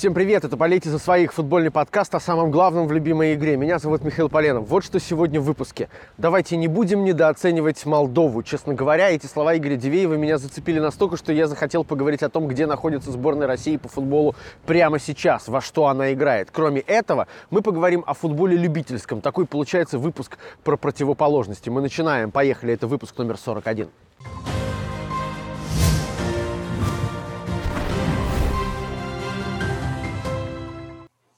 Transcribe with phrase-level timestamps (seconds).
[0.00, 3.58] Всем привет, это «Болейте за своих» футбольный подкаст о самом главном в любимой игре.
[3.58, 4.66] Меня зовут Михаил Поленов.
[4.66, 5.90] Вот что сегодня в выпуске.
[6.16, 8.42] Давайте не будем недооценивать Молдову.
[8.42, 12.48] Честно говоря, эти слова Игоря Дивеева меня зацепили настолько, что я захотел поговорить о том,
[12.48, 14.34] где находится сборная России по футболу
[14.64, 16.48] прямо сейчас, во что она играет.
[16.50, 19.20] Кроме этого, мы поговорим о футболе любительском.
[19.20, 21.68] Такой получается выпуск про противоположности.
[21.68, 22.30] Мы начинаем.
[22.30, 23.90] Поехали, это выпуск номер 41.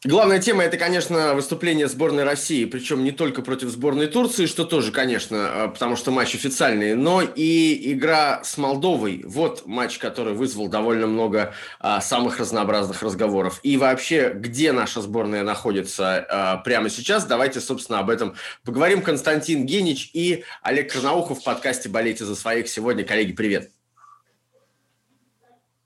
[0.05, 4.91] Главная тема– это, конечно, выступление сборной России, причем не только против сборной Турции, что тоже,
[4.91, 9.23] конечно, а, потому что матч официальный, но и игра с Молдовой.
[9.25, 13.61] Вот матч, который вызвал довольно много а, самых разнообразных разговоров.
[13.63, 18.35] И вообще, где наша сборная находится а, прямо сейчас, давайте, собственно, об этом
[18.65, 19.03] поговорим.
[19.03, 23.05] Константин Генич и Олег Карнаухов в подкасте «Болейте за своих» сегодня.
[23.05, 23.71] Коллеги, привет.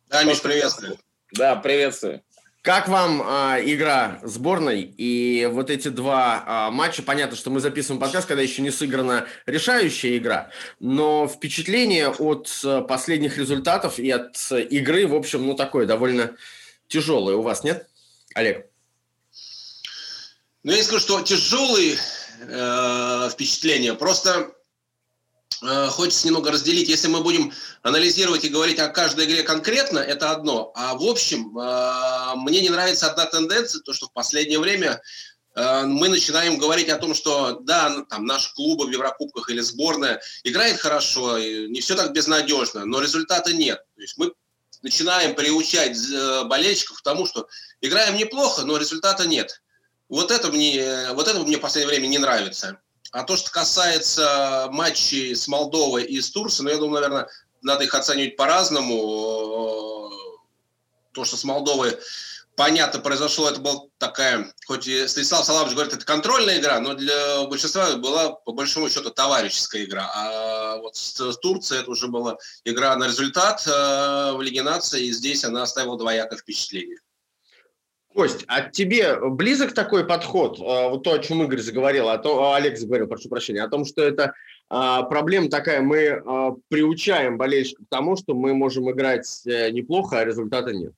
[0.09, 0.97] Да, Миш, приветствую.
[1.33, 2.23] Да, приветствую.
[2.67, 7.01] Как вам э, игра сборной и вот эти два э, матча?
[7.01, 10.51] Понятно, что мы записываем подкаст, когда еще не сыграна решающая игра,
[10.81, 16.33] но впечатление от э, последних результатов и от э, игры, в общем, ну такое довольно
[16.89, 17.37] тяжелое.
[17.37, 17.87] У вас нет,
[18.35, 18.67] Олег?
[20.65, 21.95] Ну, я скажу, что тяжелые
[22.41, 23.95] э, впечатления.
[23.95, 24.56] Просто
[25.91, 26.89] хочется немного разделить.
[26.89, 30.73] Если мы будем анализировать и говорить о каждой игре конкретно, это одно.
[30.75, 35.01] А в общем, э, мне не нравится одна тенденция, то, что в последнее время
[35.55, 40.21] э, мы начинаем говорить о том, что да, там наши клубы в Еврокубках или сборная
[40.45, 43.83] играет хорошо, не все так безнадежно, но результата нет.
[43.95, 44.33] То есть мы
[44.83, 45.97] начинаем приучать
[46.45, 47.49] болельщиков к тому, что
[47.81, 49.63] играем неплохо, но результата нет.
[50.09, 52.79] Вот это мне, вот это мне в последнее время не нравится.
[53.17, 57.29] А то, что касается матчей с Молдовой и с Турцией, ну, я думаю, наверное,
[57.63, 60.11] надо их оценивать по-разному.
[61.13, 61.99] То, что с Молдовой
[62.57, 67.45] понятно произошло, это была такая, хоть и Станислав Саламович говорит, это контрольная игра, но для
[67.45, 70.13] большинства была по большому счету товарищеская игра.
[70.15, 75.13] А вот с Турцией это уже была игра на результат э, в Лиге нации, и
[75.13, 76.99] здесь она оставила двоякое впечатление.
[78.17, 82.55] Кость, а тебе близок такой подход, а, вот то, о чем Игорь заговорил, а то
[82.55, 84.33] Олег заговорил, прошу прощения, о том, что это
[84.71, 90.19] а, проблема такая, мы а, приучаем болельщиков к тому, что мы можем играть э, неплохо,
[90.19, 90.95] а результата нет.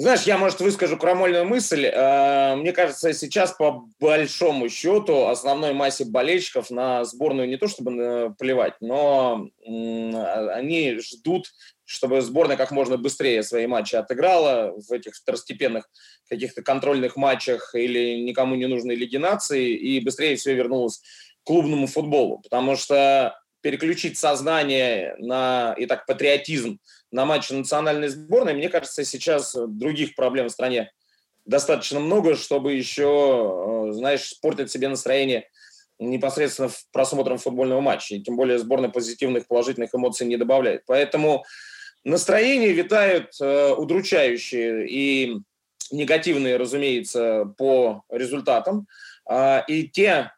[0.00, 1.86] Знаешь, я, может, выскажу крамольную мысль.
[1.92, 7.92] А, мне кажется, сейчас по большому счету основной массе болельщиков на сборную не то чтобы
[8.00, 11.48] э, плевать, но они ждут
[11.88, 15.88] чтобы сборная как можно быстрее свои матчи отыграла в этих второстепенных
[16.28, 21.86] каких-то контрольных матчах или никому не нужной Лиги нации и быстрее все вернулось к клубному
[21.86, 22.40] футболу.
[22.40, 26.78] Потому что переключить сознание на, и так патриотизм
[27.10, 30.90] на матчи национальной сборной, мне кажется, сейчас других проблем в стране
[31.44, 35.48] достаточно много, чтобы еще, э, знаешь, спортить себе настроение
[35.98, 38.14] непосредственно просмотром футбольного матча.
[38.14, 40.82] И тем более сборная позитивных, положительных эмоций не добавляет.
[40.86, 41.44] Поэтому
[42.04, 45.36] Настроения витают э, удручающие и
[45.90, 48.86] негативные, разумеется, по результатам.
[49.28, 50.32] Э, и те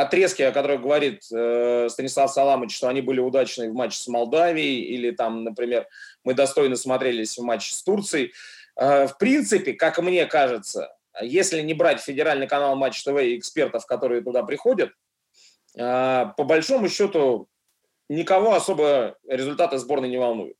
[0.00, 4.82] отрезки, о которых говорит э, Станислав Саламович, что они были удачны в матче с Молдавией,
[4.82, 5.88] или там, например,
[6.22, 8.32] мы достойно смотрелись в матче с Турцией.
[8.76, 13.86] Э, в принципе, как мне кажется, если не брать федеральный канал Матч ТВ и экспертов,
[13.86, 14.90] которые туда приходят,
[15.76, 17.48] э, по большому счету
[18.08, 20.56] никого особо результаты сборной не волнуют.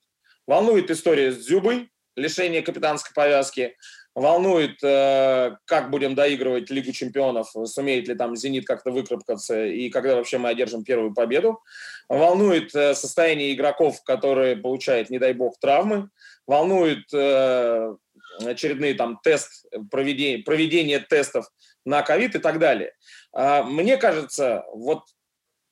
[0.48, 3.76] Волнует история с Дзюбой, лишение капитанской повязки.
[4.18, 10.16] Волнует, э, как будем доигрывать Лигу чемпионов, сумеет ли там «Зенит» как-то выкарабкаться и когда
[10.16, 11.60] вообще мы одержим первую победу.
[12.08, 16.10] Волнует э, состояние игроков, которые получают, не дай бог, травмы.
[16.48, 17.94] Волнует э,
[18.44, 21.46] очередные там тест, проведение, проведение тестов
[21.84, 22.94] на ковид и так далее.
[23.32, 25.04] А, мне кажется, вот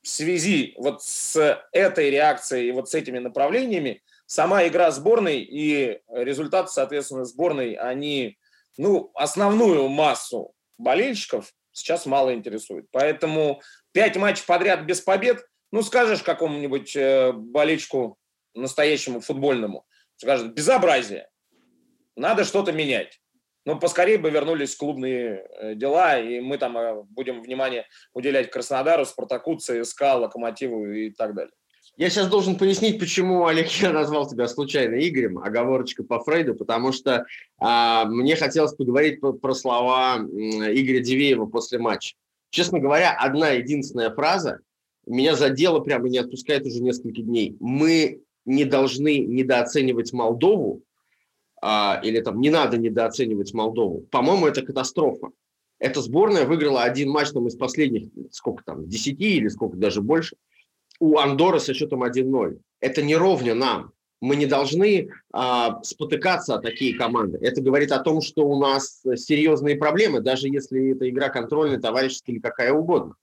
[0.02, 6.00] в связи вот с этой реакцией и вот с этими направлениями сама игра сборной и
[6.08, 8.38] результаты, соответственно, сборной, они,
[8.76, 12.86] ну, основную массу болельщиков сейчас мало интересуют.
[12.90, 13.60] Поэтому
[13.92, 18.18] пять матчей подряд без побед, ну, скажешь какому-нибудь э, болельщику
[18.54, 19.86] настоящему футбольному,
[20.16, 21.28] скажет, безобразие,
[22.16, 23.20] надо что-то менять.
[23.66, 29.04] Ну, поскорее бы вернулись клубные э, дела, и мы там э, будем внимание уделять Краснодару,
[29.04, 31.52] Спартаку, ЦСКА, Локомотиву и так далее.
[31.96, 36.92] Я сейчас должен пояснить, почему, Олег, я назвал тебя случайно Игорем, оговорочка по Фрейду, потому
[36.92, 37.24] что
[37.58, 42.14] а, мне хотелось поговорить про, про слова Игоря Дивеева после матча.
[42.50, 44.60] Честно говоря, одна единственная фраза
[45.06, 47.56] меня задела прямо и не отпускает уже несколько дней.
[47.60, 50.82] Мы не должны недооценивать Молдову,
[51.62, 54.06] а, или там не надо недооценивать Молдову.
[54.10, 55.30] По-моему, это катастрофа.
[55.78, 60.36] Эта сборная выиграла один матч там, из последних, сколько там, 10 или сколько даже больше,
[61.00, 62.58] у Андоры со счетом 1-0.
[62.80, 63.92] Это не ровня нам.
[64.20, 67.38] Мы не должны а, спотыкаться о такие команды.
[67.42, 72.34] Это говорит о том, что у нас серьезные проблемы, даже если это игра контрольная, товарищеская
[72.34, 73.14] или какая угодно.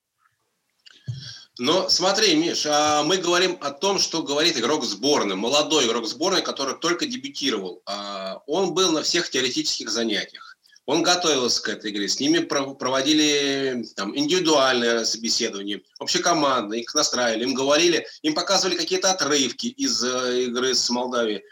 [1.59, 6.41] Но смотри, Миш, а мы говорим о том, что говорит игрок сборной, молодой игрок сборной,
[6.41, 7.81] который только дебютировал.
[7.85, 10.52] А он был на всех теоретических занятиях.
[10.85, 12.09] Он готовился к этой игре.
[12.09, 19.67] С ними проводили там, индивидуальное собеседование, общекомандное, их настраивали, им говорили, им показывали какие-то отрывки
[19.67, 21.43] из э, игры с Молдавией.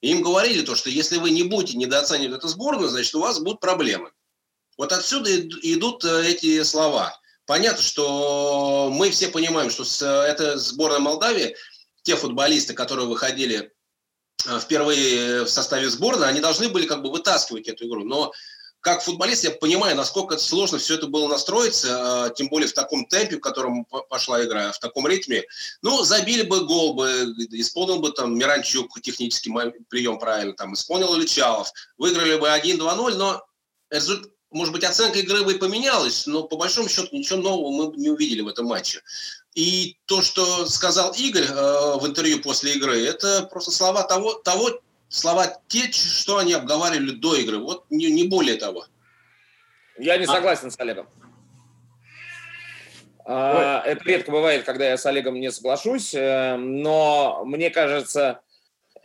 [0.00, 3.40] И им говорили то, что если вы не будете недооценивать эту сборную, значит, у вас
[3.40, 4.10] будут проблемы.
[4.78, 7.14] Вот отсюда идут э, эти слова.
[7.44, 9.84] Понятно, что мы все понимаем, что
[10.22, 11.56] это сборная Молдавии,
[12.04, 13.70] те футболисты, которые выходили
[14.46, 18.04] э, впервые в составе сборной, они должны были как бы вытаскивать эту игру.
[18.04, 18.32] Но
[18.80, 23.06] как футболист я понимаю, насколько сложно все это было настроиться, э, тем более в таком
[23.06, 25.44] темпе, в котором пошла игра, в таком ритме.
[25.82, 29.52] Ну, забили бы гол бы, исполнил бы там Миранчук технический
[29.88, 33.44] прием правильно, там исполнил Ильичалов, выиграли бы 1-2-0, но
[33.90, 37.96] результат может быть, оценка игры бы и поменялась, но по большому счету ничего нового мы
[37.96, 39.02] не увидели в этом матче.
[39.54, 44.80] И то, что сказал Игорь э, в интервью после игры, это просто слова того, того,
[45.08, 47.58] слова те, что они обговаривали до игры.
[47.58, 48.86] Вот не, не более того.
[49.98, 50.28] Я не а?
[50.28, 50.70] согласен а?
[50.70, 51.08] с Олегом.
[53.24, 58.40] А, это редко бывает, когда я с Олегом не соглашусь, э, но мне кажется,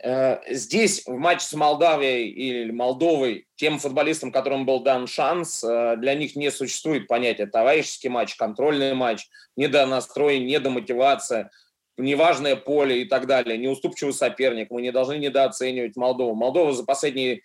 [0.06, 5.96] Э, здесь в матче с Молдавией или Молдовой тем футболистам, которым был дан шанс, э,
[5.96, 11.50] для них не существует понятия товарищеский матч, контрольный матч, недонастрой, недомотивация,
[11.96, 14.70] неважное поле и так далее, неуступчивый соперник.
[14.70, 16.34] Мы не должны недооценивать Молдову.
[16.34, 17.42] Молдова за последние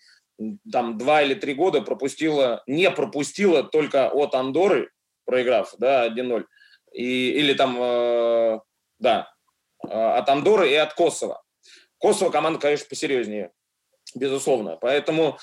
[0.72, 4.90] там, два или три года пропустила, не пропустила только от Андоры,
[5.26, 6.46] проиграв да, 1-0,
[6.94, 8.60] и, или там, э,
[9.00, 9.32] да,
[9.86, 11.42] э, от Андоры и от Косово.
[11.98, 13.52] Косово команда, конечно, посерьезнее,
[14.16, 14.78] безусловно.
[14.78, 15.38] Поэтому,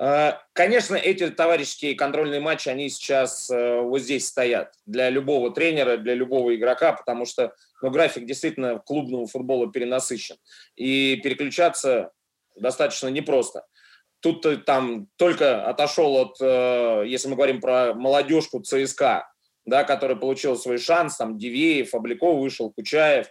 [0.00, 5.98] э, конечно, эти товарищеские контрольные матчи, они сейчас э, вот здесь стоят для любого тренера,
[5.98, 10.36] для любого игрока, потому что ну, график действительно клубного футбола перенасыщен.
[10.76, 12.10] И переключаться
[12.56, 13.64] достаточно непросто.
[14.20, 16.40] Тут э, там только отошел от,
[17.06, 19.30] если мы говорим про молодежку ЦСКА,
[19.64, 23.28] да, который получил свой шанс, там Дивеев, Обликов вышел, Кучаев,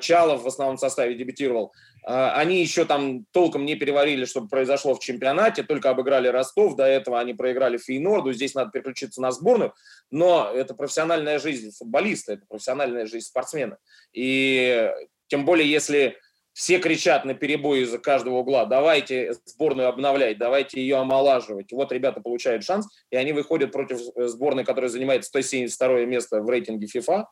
[0.00, 1.72] Чалов в основном составе дебютировал–
[2.08, 7.20] они еще там толком не переварили, что произошло в чемпионате, только обыграли Ростов, до этого
[7.20, 9.74] они проиграли Фейнорду, здесь надо переключиться на сборную,
[10.10, 13.76] но это профессиональная жизнь футболиста, это профессиональная жизнь спортсмена.
[14.14, 14.90] И
[15.26, 16.16] тем более, если
[16.54, 21.70] все кричат на перебой из-за каждого угла, давайте сборную обновлять, давайте ее омолаживать.
[21.72, 26.86] Вот ребята получают шанс, и они выходят против сборной, которая занимает 172 место в рейтинге
[26.86, 27.24] FIFA.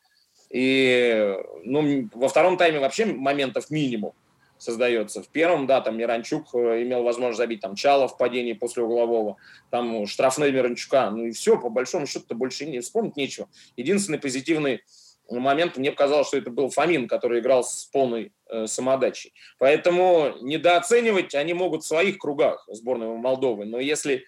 [0.51, 1.35] И
[1.65, 4.13] ну, во втором тайме вообще моментов минимум
[4.59, 5.23] создается.
[5.23, 9.37] В первом, да, там Миранчук э, имел возможность забить, там Чало в падении после углового,
[9.71, 13.49] там штрафной Миранчука, ну и все, по большому счету-то больше не вспомнить нечего.
[13.77, 14.83] Единственный позитивный
[15.29, 19.35] момент, мне показалось, что это был Фомин, который играл с полной э, самодачей.
[19.59, 24.25] Поэтому недооценивать они могут в своих кругах сборной Молдовы, но если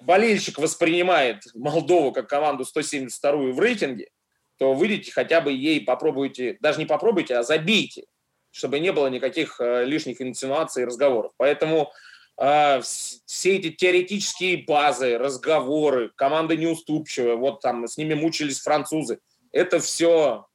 [0.00, 4.10] болельщик воспринимает Молдову как команду 172 в рейтинге,
[4.58, 8.04] то выйдите хотя бы ей попробуйте, даже не попробуйте, а забейте
[8.50, 11.32] чтобы не было никаких э, лишних инсинуаций и разговоров.
[11.36, 11.92] Поэтому
[12.40, 19.18] э, все эти теоретические базы, разговоры, команда неуступчивая, вот там с ними мучились французы,
[19.52, 20.46] это все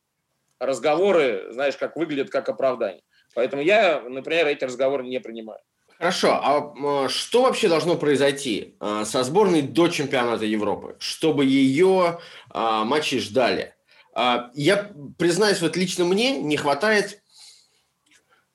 [0.60, 3.04] разговоры, знаешь, как выглядят как оправдание.
[3.36, 5.60] Поэтому я, например, эти разговоры не принимаю.
[5.98, 12.20] Хорошо, а что вообще должно произойти э, со сборной до чемпионата Европы, чтобы ее
[12.50, 13.76] а, матчи ждали?
[14.14, 17.23] А, я признаюсь, вот лично мне не хватает а,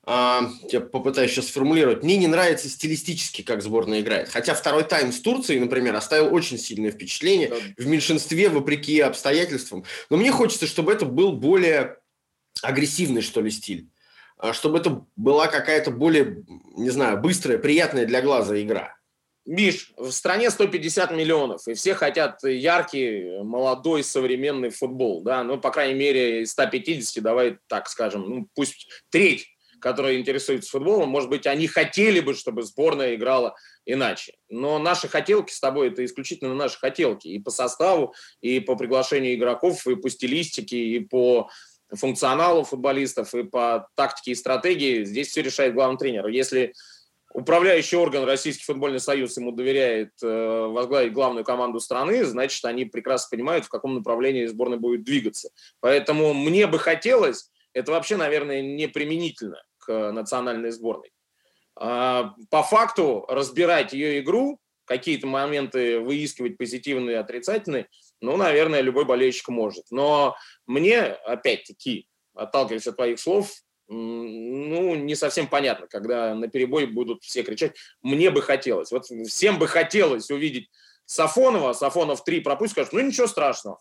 [0.09, 4.29] я попытаюсь сейчас сформулировать, мне не нравится стилистически, как сборная играет.
[4.29, 9.83] Хотя второй тайм с Турцией, например, оставил очень сильное впечатление в меньшинстве, вопреки обстоятельствам.
[10.09, 11.97] Но мне хочется, чтобы это был более
[12.63, 13.89] агрессивный, что ли, стиль.
[14.37, 16.43] А, чтобы это была какая-то более,
[16.75, 18.95] не знаю, быстрая, приятная для глаза игра.
[19.45, 25.71] Миш, в стране 150 миллионов, и все хотят яркий, молодой, современный футбол, да, ну, по
[25.71, 29.47] крайней мере, из 150, давай так скажем, ну, пусть треть
[29.79, 33.55] которые интересуются футболом, может быть, они хотели бы, чтобы сборная играла
[33.85, 34.33] иначе.
[34.49, 37.27] Но наши хотелки с тобой– это исключительно наши хотелки.
[37.27, 41.49] И по составу, и по приглашению игроков, и по стилистике, и по
[41.91, 45.03] функционалу футболистов, и по тактике и стратегии.
[45.03, 46.27] Здесь все решает главный тренер.
[46.27, 46.73] Если
[47.33, 53.35] управляющий орган Российский футбольный союз ему доверяет э, возглавить главную команду страны, значит, они прекрасно
[53.35, 55.49] понимают, в каком направлении сборная будет двигаться.
[55.79, 61.11] Поэтому мне бы хотелось, это вообще, наверное, не применительно национальной сборной.
[61.75, 67.87] А, по факту разбирать ее игру, какие-то моменты выискивать позитивные и отрицательные,
[68.21, 69.85] ну, наверное, любой болельщик может.
[69.91, 73.51] Но мне, опять-таки, отталкиваясь от твоих слов,
[73.87, 77.75] ну, не совсем понятно, когда на перебой будут все кричать.
[78.01, 78.91] Мне бы хотелось.
[78.91, 80.69] Вот всем бы хотелось увидеть
[81.05, 81.73] Сафонова.
[81.73, 83.79] Сафонов 3 пропустит, скажет, ну, ничего страшного.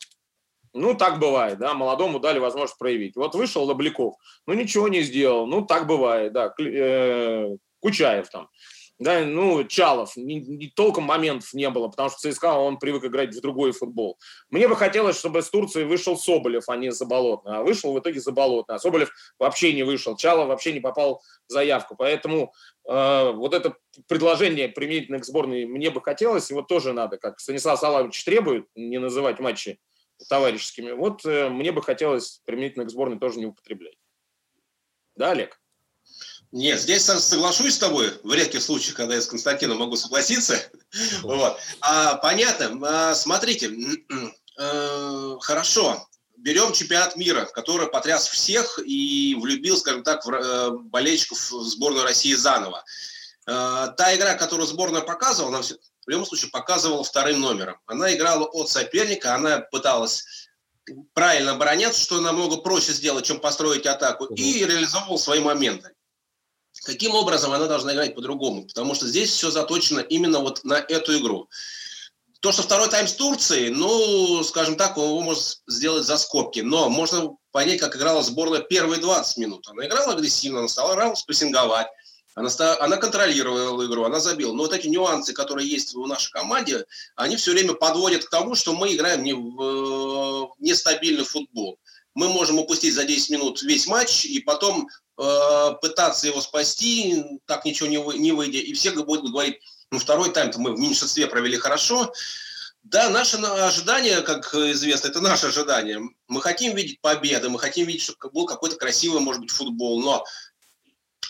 [0.78, 3.16] Ну, так бывает, да, молодому дали возможность проявить.
[3.16, 4.14] Вот вышел Лобляков,
[4.46, 8.48] ну, ничего не сделал, ну, так бывает, да, э, Кучаев там
[8.98, 13.34] да, ну, Чалов, не, не, толком моментов не было, потому что ЦСКА, он привык играть
[13.34, 14.18] в другой футбол.
[14.50, 18.20] Мне бы хотелось, чтобы с Турции вышел Соболев, а не Заболотный, а вышел в итоге
[18.20, 22.52] Заболотный, а Соболев вообще не вышел, Чалов вообще не попал в заявку, поэтому
[22.88, 23.76] э, вот это
[24.08, 28.98] предложение применительно к сборной мне бы хотелось, его тоже надо, как Станислав Салавович требует, не
[28.98, 29.78] называть матчи
[30.28, 33.96] товарищескими, вот э, мне бы хотелось применительно к сборной тоже не употреблять.
[35.16, 35.60] Да, Олег?
[36.50, 40.58] Нет, здесь соглашусь с тобой, в редких случаях, когда я с Константином могу согласиться.
[41.22, 41.58] Вот.
[41.80, 42.78] А, понятно.
[42.82, 43.70] А, смотрите,
[44.58, 46.08] э, хорошо,
[46.38, 52.04] берем чемпионат мира, который потряс всех и влюбил, скажем так, в, э, болельщиков в сборную
[52.04, 52.82] России заново.
[53.46, 55.62] Э, та игра, которую сборная показывала, она
[56.08, 57.76] в любом случае показывала вторым номером.
[57.84, 60.24] Она играла от соперника, она пыталась
[61.12, 65.90] правильно обороняться, что намного проще сделать, чем построить атаку, и реализовывал свои моменты.
[66.84, 68.66] Каким образом она должна играть по-другому?
[68.66, 71.50] Потому что здесь все заточено именно вот на эту игру.
[72.40, 76.60] То, что второй тайм с Турцией, ну, скажем так, его можно сделать за скобки.
[76.60, 79.68] Но можно понять, как играла сборная первые 20 минут.
[79.68, 81.88] Она играла агрессивно, она стала играла спрессинговать.
[82.38, 84.52] Она, она контролировала игру, она забила.
[84.52, 88.54] Но вот эти нюансы, которые есть в нашей команде, они все время подводят к тому,
[88.54, 91.78] что мы играем не в э, нестабильный футбол.
[92.14, 94.88] Мы можем упустить за 10 минут весь матч, и потом
[95.20, 99.58] Э, пытаться его спасти, так ничего не, вы, не выйдя, и все будут говорить,
[99.90, 102.12] ну, второй тайм-то мы в меньшинстве провели хорошо.
[102.84, 106.00] Да, наше ожидание, как известно, это наше ожидание.
[106.28, 110.24] Мы хотим видеть победы, мы хотим видеть, чтобы был какой-то красивый, может быть, футбол, но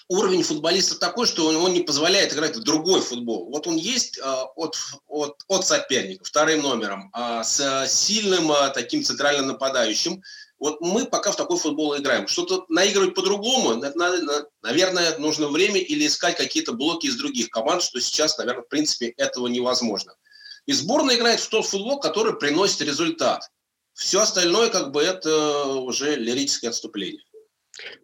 [0.09, 3.51] уровень футболиста такой, что он, он не позволяет играть в другой футбол.
[3.51, 9.05] Вот он есть а, от, от, от соперника, вторым номером, а, с сильным а, таким
[9.05, 10.23] центральным нападающим,
[10.59, 12.27] вот мы пока в такой футбол играем.
[12.27, 13.75] Что-то наигрывать по-другому,
[14.63, 19.11] наверное, нужно время или искать какие-то блоки из других команд, что сейчас, наверное, в принципе,
[19.17, 20.15] этого невозможно.
[20.67, 23.43] И сборная играет в тот футбол, который приносит результат.
[23.95, 27.25] Все остальное, как бы, это уже лирическое отступление.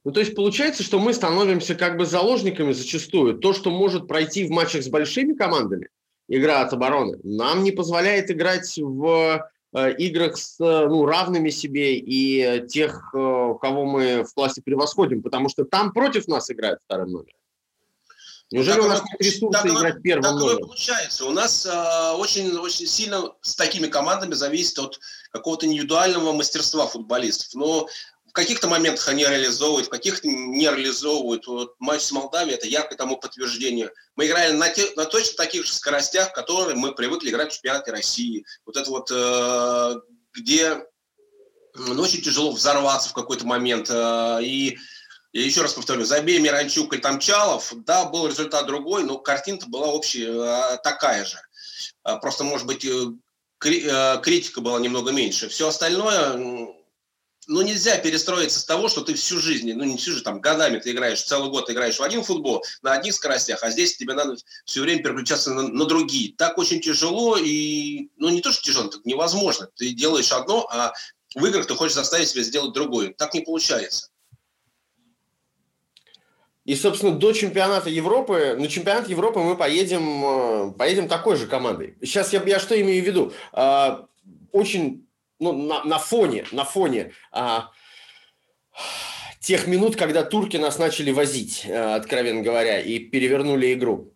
[0.05, 3.39] Ну, то есть получается, что мы становимся как бы заложниками зачастую.
[3.39, 5.89] То, что может пройти в матчах с большими командами,
[6.29, 11.99] игра от обороны, нам не позволяет играть в Э, играх с э, ну, равными себе
[11.99, 17.11] и тех, э, кого мы в классе превосходим, потому что там против нас играют вторым
[17.11, 17.37] номером.
[18.53, 20.69] Неужели так у нас нет ресурса так играть первым так номером?
[20.69, 21.25] получается.
[21.25, 25.01] У нас э, очень, очень сильно с такими командами зависит от
[25.33, 27.49] какого-то индивидуального мастерства футболистов.
[27.55, 27.89] Но
[28.35, 31.47] каких-то моментах они реализовывают, в каких-то не реализовывают.
[31.47, 33.93] Вот матч с Молдавией– это яркое тому подтверждение.
[34.17, 37.93] Мы играли на, те, на точно таких же скоростях, которые мы привыкли играть в чемпионате
[37.93, 38.45] России.
[38.67, 40.01] Вот это вот, э,
[40.33, 40.85] где
[41.75, 43.89] ну, очень тяжело взорваться в какой-то момент.
[43.89, 44.79] Э, и
[45.33, 49.69] я еще раз повторю, забей Миранчук или там Чалов, да, был результат другой, но картина-то
[49.69, 51.39] была общая э, такая же.
[52.21, 52.85] Просто, может быть,
[53.59, 55.49] критика была немного меньше.
[55.49, 56.74] Все остальное
[57.47, 60.79] ну, нельзя перестроиться с того, что ты всю жизнь, ну, не всю жизнь, там, годами
[60.79, 64.15] ты играешь, целый год ты играешь в один футбол, на одних скоростях, а здесь тебе
[64.15, 66.35] надо все время переключаться на, на другие.
[66.37, 69.69] Так очень тяжело и, ну, не то, что тяжело, так невозможно.
[69.77, 70.93] Ты делаешь одно, а
[71.35, 73.13] в играх ты хочешь заставить себя сделать другое.
[73.17, 74.09] Так не получается.
[76.65, 81.97] И, собственно, до чемпионата Европы, на чемпионат Европы мы поедем, э, поедем такой же командой.
[82.01, 83.33] Сейчас я, я что имею в виду?
[83.53, 84.07] А,
[84.51, 85.07] очень
[85.53, 87.71] ну, на, на фоне, на фоне а,
[89.41, 94.15] тех минут, когда турки нас начали возить, а, откровенно говоря, и перевернули игру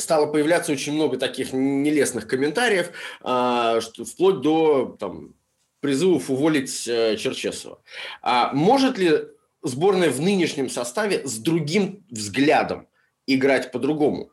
[0.00, 2.90] стало появляться очень много таких нелестных комментариев,
[3.22, 5.34] а, что, вплоть до там,
[5.80, 7.82] призывов уволить а, Черчесова.
[8.22, 9.26] А может ли
[9.62, 12.88] сборная в нынешнем составе с другим взглядом
[13.26, 14.30] играть по-другому?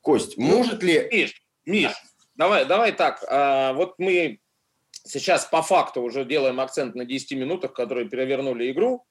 [0.00, 1.08] Кость, ну, может ли...
[1.12, 1.92] Миш, Миш,
[2.34, 3.22] давай, давай так.
[3.28, 4.40] А, вот мы
[5.04, 9.04] Сейчас по факту уже делаем акцент на 10 минутах, которые перевернули игру.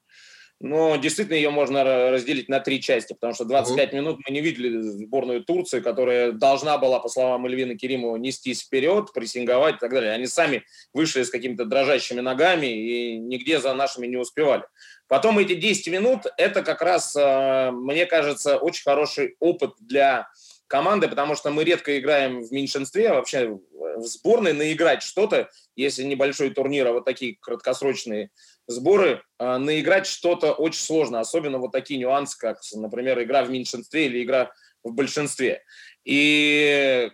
[0.64, 1.82] но действительно ее можно
[2.12, 6.78] разделить на три части, потому что 25 минут мы не видели сборную Турции, которая должна
[6.78, 10.12] была, по словам Эльвины Керимова, нестись вперед, прессинговать и так далее.
[10.12, 10.62] Они сами
[10.94, 14.62] вышли с какими-то дрожащими ногами и нигде за нашими не успевали.
[15.08, 20.28] Потом эти 10 минут– это как раз, э, мне кажется, очень хороший опыт для
[20.72, 26.02] команды, потому что мы редко играем в меньшинстве, а вообще в сборной наиграть что-то, если
[26.02, 28.30] небольшой турнир, а вот такие краткосрочные
[28.66, 34.06] сборы, э, наиграть что-то очень сложно, особенно вот такие нюансы, как, например, игра в меньшинстве
[34.06, 34.50] или игра
[34.82, 35.62] в большинстве.
[36.06, 37.10] И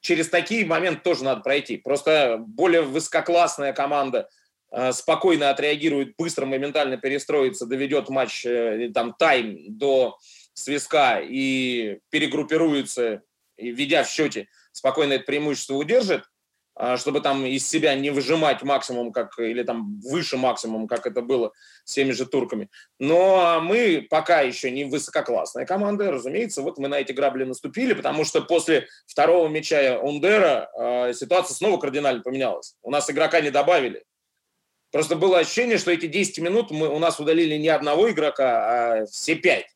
[0.00, 1.76] через такие моменты тоже надо пройти.
[1.76, 4.28] Просто более высококлассная команда
[4.72, 10.18] э, спокойно отреагирует, быстро, моментально перестроится, доведет матч, э, там, тайм до
[10.58, 13.22] свиска и перегруппируется,
[13.56, 16.24] и, ведя в счете, спокойно это преимущество удержит,
[16.74, 21.22] а, чтобы там из себя не выжимать максимум, как, или там выше максимум, как это
[21.22, 21.52] было
[21.84, 22.68] с теми же турками.
[22.98, 28.24] Но мы пока еще не высококлассная команда, разумеется, вот мы на эти грабли наступили, потому
[28.24, 32.76] что после второго мяча Ундера а, ситуация снова кардинально поменялась.
[32.82, 34.04] У нас игрока не добавили.
[34.90, 39.06] Просто было ощущение, что эти 10 минут мы, у нас удалили не одного игрока, а
[39.06, 39.66] все пять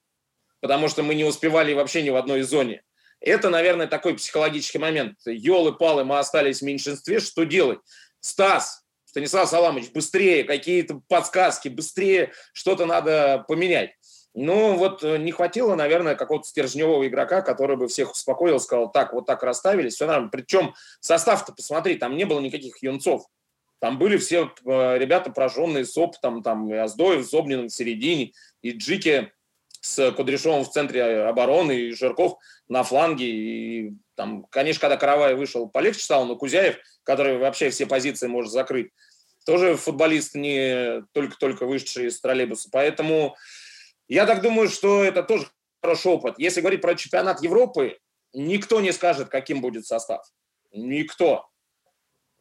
[0.63, 2.83] потому что мы не успевали вообще ни в одной зоне.
[3.21, 5.19] Это, наверное, такой психологический момент.
[5.27, 7.81] Елы-палы, мы остались в меньшинстве, что делать?
[8.21, 13.91] Стас, Станислав Саламович, быстрее, какие-то подсказки, быстрее, что-то надо поменять.
[14.35, 19.13] Ну, вот э, не хватило, наверное, какого-то стержневого игрока, который бы всех успокоил, сказал, так,
[19.13, 20.31] вот так расставились, все нормально.
[20.31, 23.27] Причем состав-то, посмотри, там не было никаких юнцов.
[23.81, 28.71] Там были все э, ребята, прожженные с опытом, там и Аздоев, Зобнин в середине, и
[28.71, 29.33] Джики
[29.83, 33.27] с Кудряшовым в центре обороны, и Жирков на фланге.
[33.27, 38.53] И там, конечно, когда Каравай вышел, полегче стало, но Кузяев, который вообще все позиции может
[38.53, 38.91] закрыть,
[39.45, 42.69] тоже футболист не только-только вышедший из троллейбуса.
[42.71, 43.37] Поэтому
[44.07, 45.49] я так думаю, что это тоже
[45.83, 46.39] хороший опыт.
[46.39, 47.99] Если говорить про чемпионат Европы,
[48.33, 50.25] никто не скажет, каким будет состав.
[50.73, 51.49] Никто.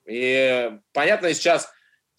[0.05, 1.71] И понятно, сейчас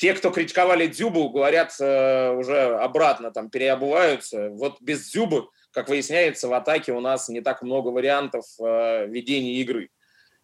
[0.02, 4.48] те, кто критиковали Дзюбу, говорят э, уже обратно, там, переобуваются.
[4.48, 9.60] Вот без Дзюбы, как выясняется, в атаке у нас не так много вариантов э, ведения
[9.60, 9.90] игры.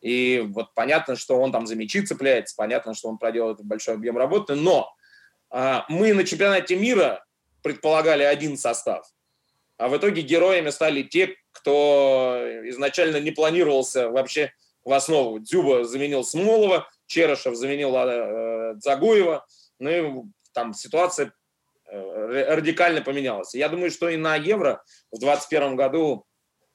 [0.01, 4.17] И вот понятно, что он там за мячи цепляется, понятно, что он проделает большой объем
[4.17, 4.95] работы, но
[5.51, 7.25] э, мы на чемпионате мира
[7.65, 9.13] предполагали один состав,
[9.77, 14.53] а в итоге героями стали те, кто изначально не планировался вообще
[14.85, 15.41] в основу.
[15.41, 19.45] Дзюба заменил Смолова, Черышев заменил э, Загуева,
[19.81, 21.33] ну и там ситуация
[21.91, 23.55] э, радикально поменялась.
[23.55, 26.27] Я думаю, что и на Евро в 2021 году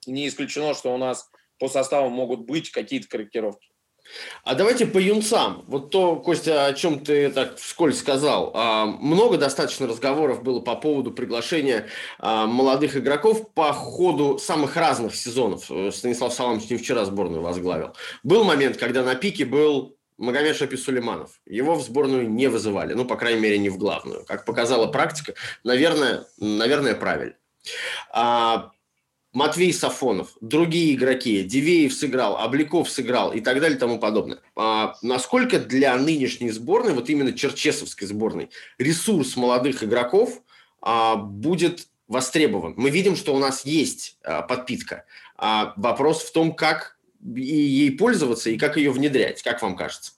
[0.06, 3.70] не исключено, что у нас по составу могут быть какие-то корректировки.
[4.44, 5.64] А давайте по юнцам.
[5.68, 8.52] Вот то, Костя, о чем ты так вскользь сказал.
[8.54, 11.88] А, много достаточно разговоров было по поводу приглашения
[12.20, 15.72] а, молодых игроков по ходу самых разных сезонов.
[15.96, 17.94] Станислав Саламович не вчера сборную возглавил.
[18.24, 21.42] Был момент, когда на пике был Магомед Шапи Сулейманов.
[21.46, 24.26] Его в сборную не вызывали, ну, по крайней мере, не в главную.
[24.26, 27.36] Как показала практика, наверное, наверное правильно.
[28.12, 28.72] А,
[29.34, 34.40] Матвей Сафонов, другие игроки, Дивеев сыграл, Обликов сыграл и так далее и тому подобное.
[34.56, 40.42] А насколько для нынешней сборной, вот именно черчесовской сборной, ресурс молодых игроков
[40.82, 42.76] а, будет востребован?
[42.78, 45.06] Мы видим, что у нас есть а, подпитка.
[45.36, 46.93] А вопрос в том, как
[47.24, 50.14] и ей пользоваться и как ее внедрять, как вам кажется?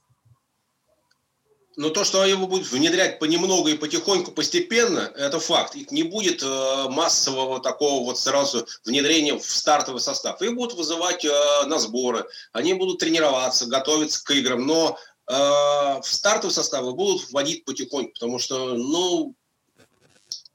[1.78, 5.76] Но то, что его будут внедрять понемногу и потихоньку, постепенно, это факт.
[5.76, 10.42] Их не будет э, массового такого вот сразу внедрения в стартовый состав.
[10.42, 11.30] Их будут вызывать э,
[11.66, 17.66] на сборы, они будут тренироваться, готовиться к играм, но э, в стартовый состав будут вводить
[17.66, 19.36] потихоньку, потому что, ну,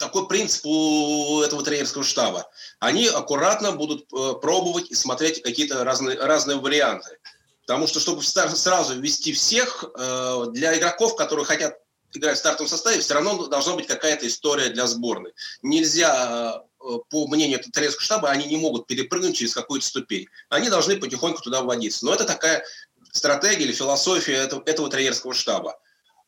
[0.01, 2.51] такой принцип у этого тренерского штаба.
[2.81, 7.19] Они аккуратно будут э, пробовать и смотреть какие-то разные, разные варианты.
[7.61, 11.79] Потому что, чтобы сразу ввести всех, э, для игроков, которые хотят
[12.15, 15.33] играть в стартовом составе, все равно должна быть какая-то история для сборной.
[15.63, 20.27] Нельзя, э, по мнению тренерского штаба, они не могут перепрыгнуть через какую-то ступень.
[20.49, 22.07] Они должны потихоньку туда вводиться.
[22.07, 22.65] Но это такая
[23.13, 25.79] стратегия или философия этого, этого тренерского штаба.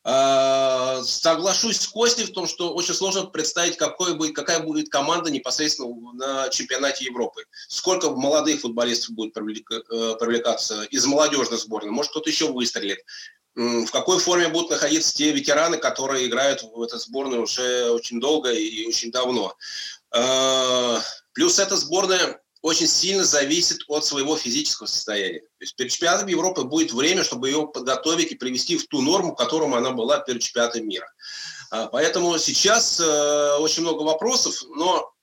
[0.05, 5.31] Э, соглашусь с Костей в том, что очень сложно представить, какой будет, какая будет команда
[5.31, 7.45] непосредственно на чемпионате Европы.
[7.69, 9.41] Сколько молодых футболистов будет э,
[10.19, 11.91] привлекаться из молодежной сборной.
[11.91, 12.99] Может, кто-то еще выстрелит.
[13.55, 18.51] В какой форме будут находиться те ветераны, которые играют в этой сборной уже очень долго
[18.51, 19.55] и очень давно.
[20.11, 20.99] Э,
[21.33, 25.41] плюс эта сборная очень сильно зависит от своего физического состояния.
[25.41, 29.35] То есть перед чемпионатом Европы будет время, чтобы ее подготовить и привести в ту норму,
[29.35, 31.11] к которому она была перед чемпионатом мира.
[31.71, 35.13] А, поэтому сейчас э, очень много вопросов, но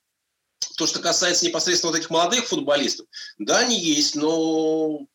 [0.77, 3.07] то, что касается непосредственно вот этих молодых футболистов,
[3.39, 5.07] да, они есть, но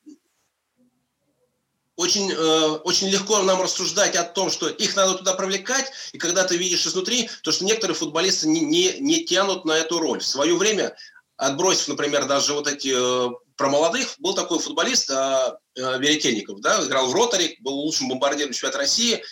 [1.95, 6.43] очень, э, очень легко нам рассуждать о том, что их надо туда привлекать, и когда
[6.43, 10.19] ты видишь изнутри, то, что некоторые футболисты не, не, не тянут на эту роль.
[10.19, 10.95] В свое время,
[11.37, 16.83] отбросив, например, даже вот эти э, про молодых, был такой футболист э, э, Веретенников, да,
[16.83, 19.23] играл в Ротаре, был лучшим бомбардиром чемпионата России,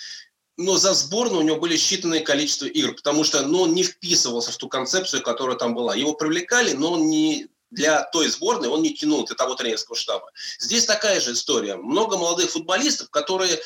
[0.58, 4.52] но за сборную у него были считанное количество игр, потому что ну, он не вписывался
[4.52, 5.96] в ту концепцию, которая там была.
[5.96, 10.32] Его привлекали, но он не, для той сборной он не тянул для того тренерского штаба.
[10.60, 11.76] Здесь такая же история.
[11.76, 13.60] Много молодых футболистов, которые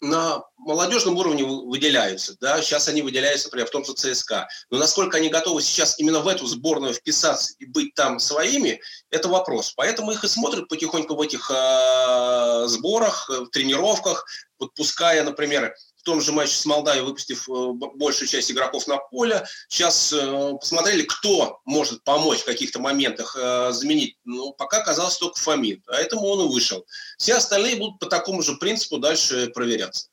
[0.00, 2.36] на молодежном уровне выделяются.
[2.40, 2.60] Да?
[2.62, 4.48] Сейчас они выделяются, например, в том же ЦСКА.
[4.70, 8.80] Но насколько они готовы сейчас именно в эту сборную вписаться и быть там своими,
[9.10, 9.72] это вопрос.
[9.76, 14.26] Поэтому их и смотрят потихоньку в этих э, сборах, в тренировках,
[14.58, 15.74] подпуская, например,
[16.08, 19.44] том же матче с Молдавией, выпустив э, большую часть игроков на поле.
[19.68, 24.16] Сейчас э, посмотрели, кто может помочь в каких-то моментах э, заменить.
[24.24, 25.82] Ну, пока казалось только Фомин.
[25.86, 26.86] Поэтому он и вышел.
[27.18, 30.08] Все остальные будут по такому же принципу дальше проверяться.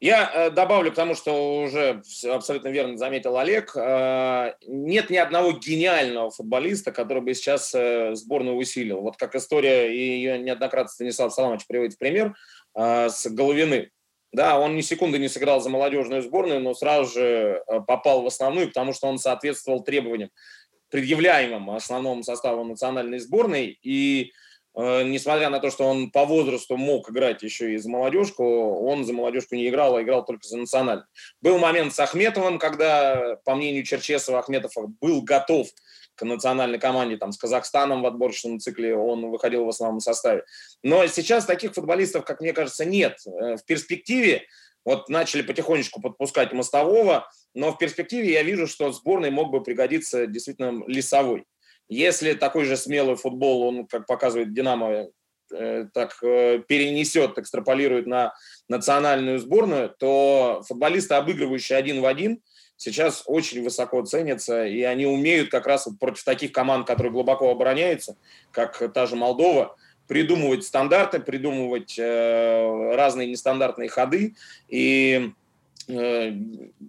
[0.00, 3.74] Я добавлю к тому, что уже абсолютно верно заметил Олег.
[4.66, 7.70] Нет ни одного гениального футболиста, который бы сейчас
[8.18, 9.00] сборную усилил.
[9.02, 12.34] Вот как история, и ее неоднократно Станислав Саламович приводит пример,
[12.76, 13.92] с Головины.
[14.34, 18.26] Да, он ни секунды не сыграл за молодежную сборную, но сразу же э, попал в
[18.26, 20.30] основную, потому что он соответствовал требованиям,
[20.90, 23.78] предъявляемым основному составу национальной сборной.
[23.80, 24.32] И
[24.76, 29.04] э, несмотря на то, что он по возрасту мог играть еще и за молодежку, он
[29.04, 31.06] за молодежку не играл, а играл только за национальную.
[31.40, 35.68] Был момент с Ахметовым, когда, по мнению Черчесова, Ахметов был готов
[36.14, 40.44] к национальной команде, там, с Казахстаном в отборочном цикле он выходил в основном составе.
[40.82, 43.18] Но сейчас таких футболистов, как мне кажется, нет.
[43.26, 44.42] Э, в перспективе
[44.84, 50.26] вот начали потихонечку подпускать мостового, но в перспективе я вижу, что сборной мог бы пригодиться
[50.26, 51.44] действительно лесовой.
[51.88, 55.08] Если такой же смелый футбол, он, как показывает Динамо,
[55.52, 58.34] э, так э, перенесет, экстраполирует на
[58.68, 62.40] национальную сборную, то футболисты, обыгрывающие один в один–
[62.76, 67.50] сейчас очень высоко ценятся, и они умеют как раз вот против таких команд, которые глубоко
[67.50, 68.16] обороняются,
[68.50, 74.34] как та же Молдова, придумывать стандарты, придумывать э, разные нестандартные ходы.
[74.68, 75.30] И
[75.88, 76.32] э,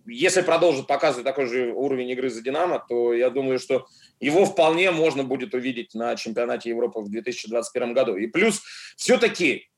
[0.06, 3.88] если продолжит показывать такой же уровень игры за «Динамо», то я думаю, что
[4.20, 8.18] его вполне можно будет увидеть на чемпионате Европы в 2021 году.
[8.18, 8.62] И плюс
[8.96, 9.70] все-таки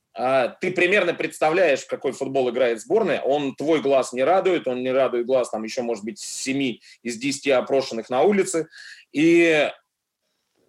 [0.62, 4.92] ты примерно представляешь, в какой футбол играет сборная, он твой глаз не радует, он не
[4.92, 8.68] радует глаз, там еще, может быть, 7 из 10 опрошенных на улице.
[9.12, 9.70] И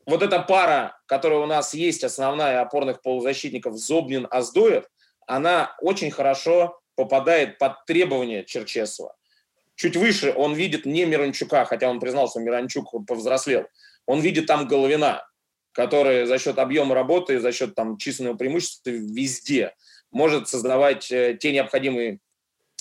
[0.07, 4.85] вот эта пара, которая у нас есть, основная опорных полузащитников Зобнин-Аздоев,
[5.27, 9.15] она очень хорошо попадает под требования Черчесова.
[9.77, 13.67] Чуть выше он видит не Миранчука, хотя он признал, что Миранчук повзрослел.
[14.07, 15.25] Он видит там Головина
[15.79, 19.77] который за счет объема работы, за счет там, численного преимущества везде
[20.11, 22.19] может создавать э, те необходимые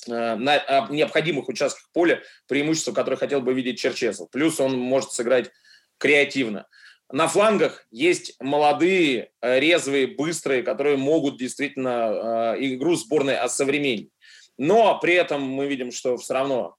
[0.08, 4.32] э, на а, необходимых участках поля преимущества, которые хотел бы видеть Черчесов.
[4.32, 5.52] Плюс он может сыграть
[6.00, 6.66] креативно.
[7.12, 14.10] На флангах есть молодые, э, резвые, быстрые, которые могут действительно игру сборной осовременить.
[14.58, 16.78] Но при этом мы видим, что все равно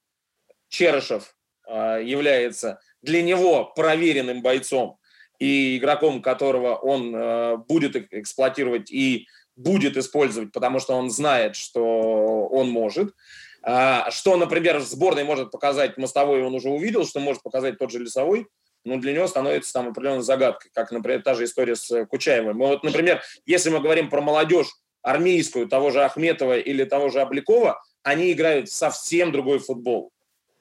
[0.69, 1.37] Черышев
[1.69, 4.99] является для него проверенным бойцом,
[5.39, 12.49] и игроком, которого он э, будет эксплуатировать и будет использовать, потому что он знает, что
[12.49, 13.15] он может.
[13.63, 17.91] А, что, например, в сборной может показать Мостовой, он уже увидел, что может показать тот
[17.91, 18.47] же Лесовой,
[18.85, 22.59] но для него становится там определенной загадкой, как, например, та же история с Кучаевым.
[22.59, 24.69] Вот, например, если мы говорим про молодежь
[25.03, 30.13] армейскую, того же Ахметова или того же Обликова, они играют совсем другой футбол,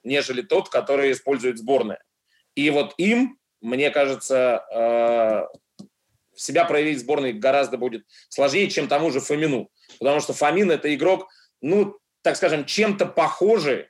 [0.03, 2.01] нежели тот, который использует сборная.
[2.55, 5.47] И вот им мне кажется, э,
[6.35, 9.69] себя проявить в сборной гораздо будет сложнее, чем тому же Фомину.
[9.99, 11.27] Потому что Фомин– это игрок,
[11.61, 13.89] ну, так скажем, чем-то похожий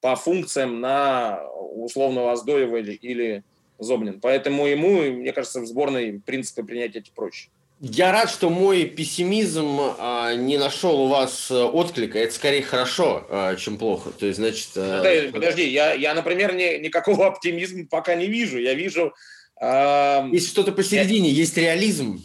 [0.00, 3.44] по функциям на условного Аздоева или, или
[3.78, 4.20] Зобнин.
[4.20, 7.50] Поэтому ему, мне кажется, в сборной принципы принять эти проще.
[7.82, 12.18] Я рад, что мой пессимизм а, не нашел у вас э, отклика.
[12.18, 14.10] Это скорее хорошо, а, чем плохо.
[14.10, 14.68] То есть, значит...
[14.76, 15.30] А...
[15.32, 18.58] Подожди, я, я, например, ни, никакого оптимизма пока не вижу.
[18.58, 19.14] Я вижу...
[19.58, 20.28] А...
[20.30, 21.36] Есть что-то посередине, я...
[21.36, 22.22] есть реализм.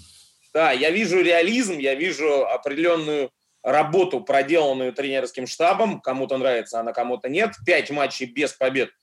[0.54, 3.32] Да, я вижу реализм, я вижу определенную
[3.64, 6.02] работу, проделанную тренерским штабом.
[6.02, 7.52] Кому-то нравится, она кому-то нет.
[7.66, 8.90] Пять матчей без побед–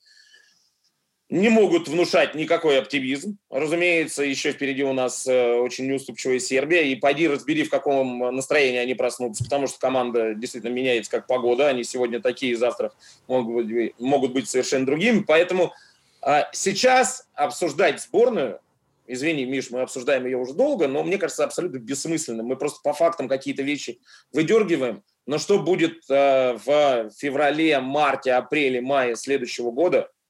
[1.33, 3.39] не могут внушать никакой оптимизм.
[3.49, 6.83] Разумеется, еще впереди у нас э, очень неуступчивая Сербия.
[6.83, 11.69] И пойди разбери, в каком настроении они проснутся, потому что команда действительно меняется как погода.
[11.69, 12.93] Они сегодня такие, завтра
[13.29, 15.25] могут быть, могут быть совершенно другими.
[15.27, 15.73] Поэтому
[16.21, 18.61] а, сейчас обсуждать сборную,
[19.07, 22.43] извини, Миш, мы обсуждаем ее уже долго, но мне кажется абсолютно бессмысленно.
[22.43, 24.01] Мы просто по фактам какие-то вещи
[24.35, 25.03] выдергиваем.
[25.25, 30.11] Но что будет э, в феврале, марте, апреле, мае следующего года–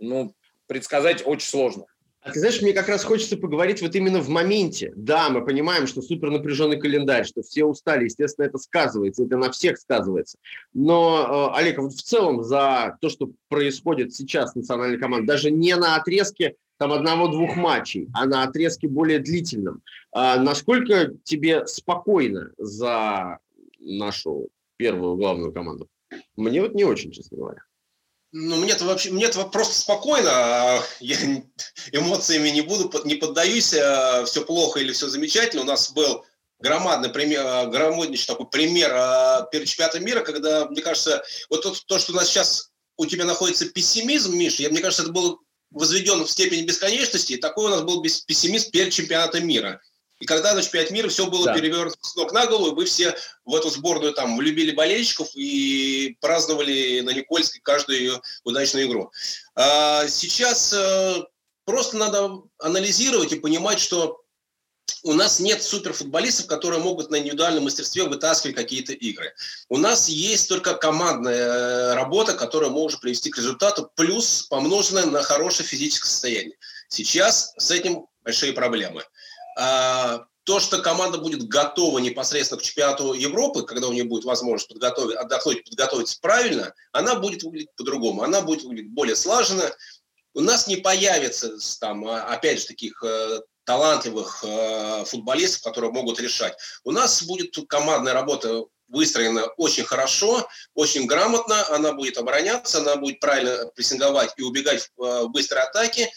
[0.00, 0.34] ну,
[0.66, 1.84] предсказать очень сложно.
[2.22, 4.92] А ты знаешь, мне как раз хочется поговорить вот именно в моменте.
[4.94, 9.50] Да, мы понимаем, что супер напряженный календарь, что все устали, естественно, это сказывается, это на
[9.50, 10.36] всех сказывается.
[10.74, 15.50] Но, э, Олег, вот в целом за то, что происходит сейчас в национальной команде, даже
[15.50, 19.82] не на отрезке там одного-двух матчей, а на отрезке более длительном,
[20.12, 23.38] а насколько тебе спокойно за
[23.78, 25.88] нашу первую главную команду?
[26.36, 27.60] Мне вот не очень, честно говоря.
[28.32, 31.16] Ну, мне-то вообще, мне-то просто спокойно, а я
[31.92, 35.62] эмоциями не буду, не поддаюсь, а все плохо или все замечательно.
[35.62, 36.24] У нас был
[36.60, 38.90] громадный пример, а, громаднейший такой пример
[39.50, 43.24] перед чемпионатом мира, когда, мне кажется, вот то, то, что у нас сейчас у тебя
[43.24, 45.40] находится пессимизм, Миша, я, мне кажется, это был
[45.70, 49.80] возведен в степень бесконечности, и такой у нас был пессимизм перед чемпионатом мира.
[50.20, 51.54] И когда на чемпионате мира все было да.
[51.54, 57.00] перевернуто с ног на голову, вы все в эту сборную там влюбили болельщиков и праздновали
[57.00, 59.10] на Никольской каждую ее удачную игру.
[59.54, 61.26] А сейчас а,
[61.64, 64.20] просто надо анализировать и понимать, что
[65.02, 69.32] у нас нет суперфутболистов, которые могут на индивидуальном мастерстве вытаскивать какие-то игры.
[69.68, 75.22] У нас есть только командная э, работа, которая может привести к результату, плюс помноженная на
[75.22, 76.56] хорошее физическое состояние.
[76.88, 79.04] Сейчас с этим большие проблемы.
[79.60, 84.68] А, то, что команда будет готова непосредственно к чемпионату Европы, когда у нее будет возможность
[84.68, 89.70] подготовить, отдохнуть, подготовиться правильно, она будет выглядеть по-другому, она будет выглядеть более слаженно.
[90.32, 96.18] У нас не появится, там, а, опять же, таких э, талантливых э, футболистов, которые могут
[96.20, 96.56] решать.
[96.84, 103.20] У нас будет командная работа выстроена очень хорошо, очень грамотно, она будет обороняться, она будет
[103.20, 106.10] правильно прессинговать и убегать в э, быстрой атаке.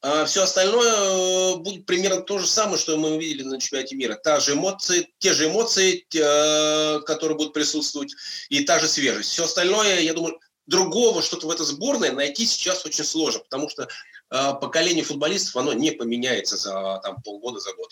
[0.00, 4.14] А все остальное э, будет примерно то же самое, что мы увидели на чемпионате мира.
[4.14, 8.14] Та же эмоции, те же эмоции, э, которые будут присутствовать,
[8.48, 9.30] и та же свежесть.
[9.30, 13.88] Все остальное, я думаю, другого что-то в этой сборной найти сейчас очень сложно, потому что
[14.30, 17.90] э, поколение футболистов, оно не поменяется за там, полгода, за год.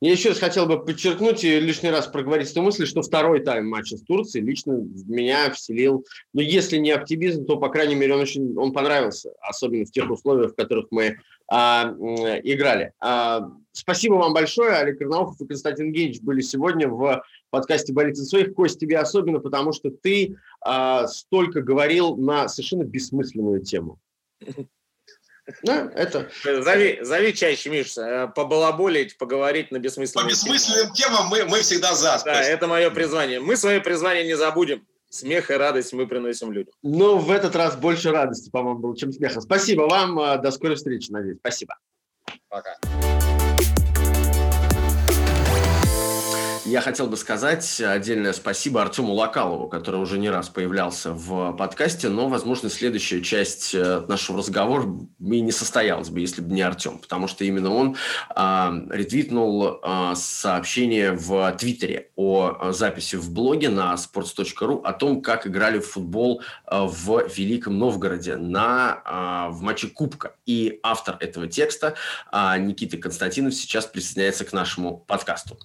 [0.00, 3.68] Я еще раз хотел бы подчеркнуть и лишний раз проговорить эту мысль, что второй тайм
[3.68, 8.14] матча с Турцией лично в меня вселил, ну, если не оптимизм, то, по крайней мере,
[8.14, 11.94] он очень он понравился, особенно в тех условиях, в которых мы а,
[12.42, 12.92] играли.
[13.00, 14.72] А, спасибо вам большое.
[14.72, 18.54] Олег Карнаухов и Константин Генич были сегодня в подкасте «Болит своих».
[18.54, 23.98] Кость, тебе особенно, потому что ты а, столько говорил на совершенно бессмысленную тему.
[25.62, 26.30] Да, это...
[26.44, 31.94] Зови, зови чаще, Миш, э, побалаболить, поговорить на бессмысленные По бессмысленным темам мы, мы всегда
[31.94, 32.20] за.
[32.24, 33.40] Да, это мое призвание.
[33.40, 34.86] Мы свое призвание не забудем.
[35.08, 36.72] Смех и радость мы приносим людям.
[36.82, 39.40] Ну, в этот раз больше радости, по-моему, было, чем смеха.
[39.40, 40.18] Спасибо вам.
[40.20, 41.38] Э, до скорой встречи, надеюсь.
[41.40, 41.76] Спасибо.
[42.48, 42.76] Пока.
[46.70, 52.08] Я хотел бы сказать отдельное спасибо Артему Локалову, который уже не раз появлялся в подкасте,
[52.08, 54.84] но, возможно, следующая часть э, нашего разговора
[55.18, 57.96] и не состоялась бы, если бы не Артем, потому что именно он
[58.28, 65.22] а, ретвитнул а, сообщение в Твиттере о а, записи в блоге на sports.ru о том,
[65.22, 70.36] как играли в футбол а, в Великом Новгороде на, а, в матче Кубка.
[70.46, 71.94] И автор этого текста
[72.30, 75.58] а, Никита Константинов сейчас присоединяется к нашему подкасту.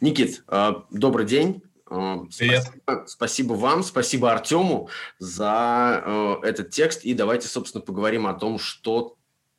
[0.00, 1.62] Никит, э, добрый день.
[1.90, 2.62] Э, Привет.
[2.62, 7.04] Спасибо, спасибо вам, спасибо Артему за э, этот текст.
[7.04, 9.16] И давайте, собственно, поговорим о том, что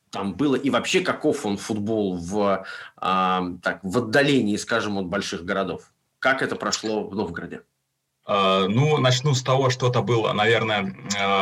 [0.10, 2.64] там было и вообще каков он футбол в,
[3.00, 5.92] так, в отдалении, скажем, от больших городов.
[6.20, 7.64] Как это прошло в Новгороде?
[8.28, 10.96] Ну, начну с того, что это было, наверное,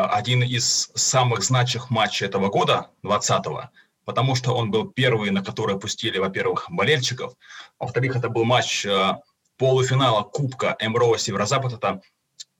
[0.09, 3.69] один из самых значимых матчей этого года, 20-го
[4.11, 7.33] потому что он был первый, на который пустили, во-первых, болельщиков,
[7.79, 9.13] во-вторых, это был матч э,
[9.57, 12.01] полуфинала Кубка МРО Северо-Запад, это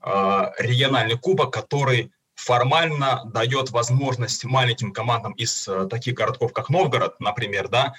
[0.02, 7.20] э, региональный кубок, который формально дает возможность маленьким командам из э, таких городков, как Новгород,
[7.20, 7.94] например, да,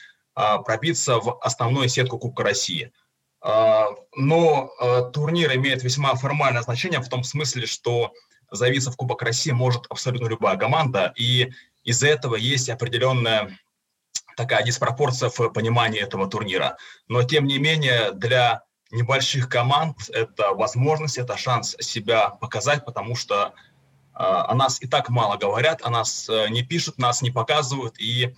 [0.65, 2.91] пробиться в основную сетку Кубка России.
[4.17, 4.71] Но
[5.13, 8.15] турнир имеет весьма формальное значение в том смысле, что
[8.51, 11.53] заявиться в Кубок России может абсолютно любая команда, и
[11.85, 13.59] из-за этого есть определенная
[14.37, 16.77] такая диспропорция в понимании этого турнира.
[17.09, 23.55] Но, тем не менее, для небольших команд это возможность, это шанс себя показать, потому что
[24.15, 28.35] о нас и так мало говорят, о нас не пишут, нас не показывают, и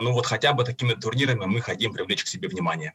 [0.00, 2.94] ну вот хотя бы такими турнирами мы хотим привлечь к себе внимание.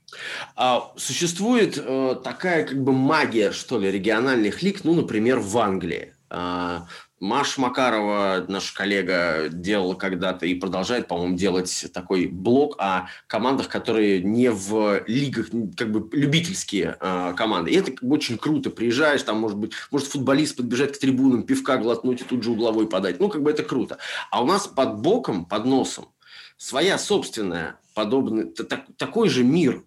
[0.56, 6.14] А существует э, такая как бы магия, что ли, региональных лиг, ну, например, в Англии.
[6.30, 6.88] А,
[7.20, 14.24] Маша Макарова, наша коллега, делала когда-то и продолжает, по-моему, делать такой блог о командах, которые
[14.24, 17.72] не в лигах, как бы любительские э, команды.
[17.72, 18.70] И это как бы очень круто.
[18.70, 22.88] Приезжаешь, там, может быть, может футболист подбежать к трибунам, пивка глотнуть и тут же угловой
[22.88, 23.20] подать.
[23.20, 23.98] Ну, как бы это круто.
[24.32, 26.10] А у нас под боком, под носом
[26.58, 29.84] своя собственная подобный, так, такой же мир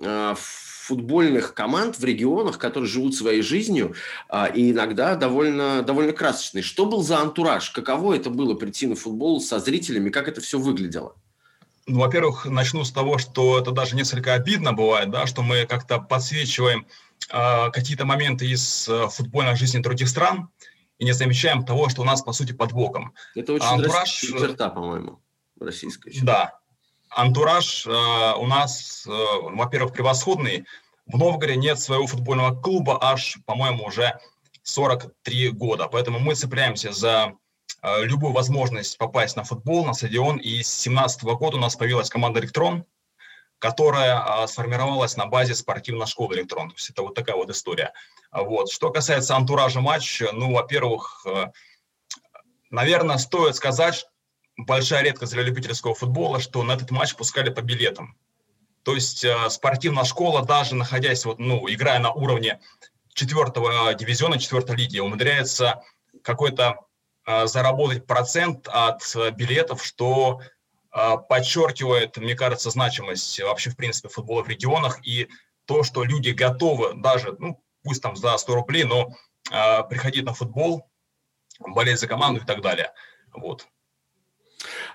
[0.00, 0.34] э,
[0.90, 3.94] футбольных команд в регионах, которые живут своей жизнью
[4.28, 6.62] э, и иногда довольно, довольно красочный.
[6.62, 7.70] Что был за антураж?
[7.70, 10.10] Каково это было прийти на футбол со зрителями?
[10.10, 11.14] Как это все выглядело?
[11.86, 16.00] Ну, во-первых, начну с того, что это даже несколько обидно бывает, да, что мы как-то
[16.00, 16.86] подсвечиваем
[17.32, 20.48] э, какие-то моменты из э, футбольной жизни других стран
[20.98, 23.14] и не замечаем того, что у нас, по сути, под боком.
[23.36, 24.10] Это очень антураж...
[24.10, 25.20] черта, по-моему
[25.60, 26.18] российской.
[26.22, 26.59] Да.
[27.10, 30.64] Антураж э, у нас, э, во-первых, превосходный.
[31.06, 34.18] В Новгороде нет своего футбольного клуба аж, по-моему, уже
[34.62, 35.88] 43 года.
[35.88, 37.32] Поэтому мы цепляемся за
[37.82, 40.36] э, любую возможность попасть на футбол, на стадион.
[40.36, 42.84] И с 2017 года у нас появилась команда «Электрон»,
[43.58, 46.70] которая э, сформировалась на базе спортивной школы «Электрон».
[46.70, 47.92] То есть это вот такая вот история.
[48.30, 48.70] Вот.
[48.70, 51.46] Что касается антуража матча, ну, во-первых, э,
[52.70, 54.06] наверное, стоит сказать,
[54.64, 58.16] большая редкость для любительского футбола, что на этот матч пускали по билетам.
[58.82, 62.60] То есть э, спортивная школа, даже находясь, вот, ну, играя на уровне
[63.12, 65.82] четвертого дивизиона, четвертой лиги, умудряется
[66.22, 66.86] какой-то
[67.26, 70.40] э, заработать процент от э, билетов, что
[70.92, 75.28] э, подчеркивает, мне кажется, значимость вообще, в принципе, футбола в регионах и
[75.66, 79.10] то, что люди готовы даже, ну, пусть там за 100 рублей, но
[79.50, 80.90] э, приходить на футбол,
[81.60, 82.92] болеть за команду и так далее.
[83.32, 83.68] Вот.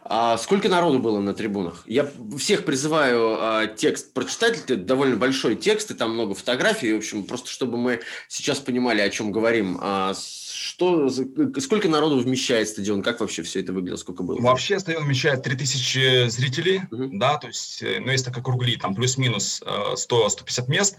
[0.07, 1.83] А сколько народу было на трибунах?
[1.87, 4.59] Я всех призываю а, текст прочитать.
[4.59, 6.93] Это довольно большой текст, и там много фотографий.
[6.93, 9.79] В общем, просто чтобы мы сейчас понимали, о чем говорим.
[9.81, 13.01] А, что, сколько народу вмещает стадион?
[13.01, 13.97] Как вообще все это выглядело?
[13.97, 14.39] Сколько было?
[14.39, 17.09] Вообще стадион вмещает 3000 зрителей, uh-huh.
[17.13, 20.97] да, то есть, э, ну, если так округлить, там плюс-минус 100-150 э, мест.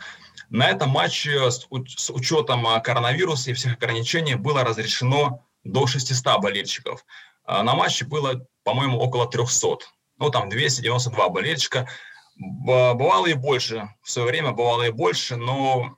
[0.51, 6.41] На этом матче с, с учетом а, коронавируса и всех ограничений было разрешено до 600
[6.41, 7.05] болельщиков.
[7.47, 9.79] На матче было по-моему, около 300.
[10.19, 11.89] Ну, там 292 болельщика.
[12.35, 13.89] Бывало и больше.
[14.03, 15.97] В свое время бывало и больше, но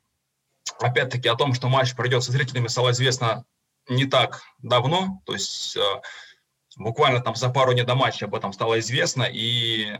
[0.78, 3.46] опять-таки о том, что матч пройдет со зрителями, стало известно
[3.88, 5.22] не так давно.
[5.24, 6.02] То есть э,
[6.76, 9.98] буквально там за пару дней до матча об этом стало известно, и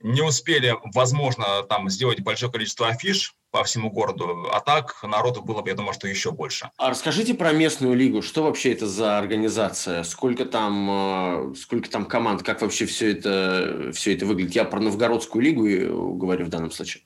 [0.00, 4.50] не успели, возможно, там сделать большое количество афиш, по всему городу.
[4.52, 6.70] А так народу было бы, я думаю, что еще больше.
[6.76, 8.20] А расскажите про местную лигу.
[8.20, 10.02] Что вообще это за организация?
[10.02, 12.42] Сколько там, э, сколько там команд?
[12.42, 14.54] Как вообще все это, все это выглядит?
[14.54, 17.04] Я про Новгородскую лигу говорю в данном случае.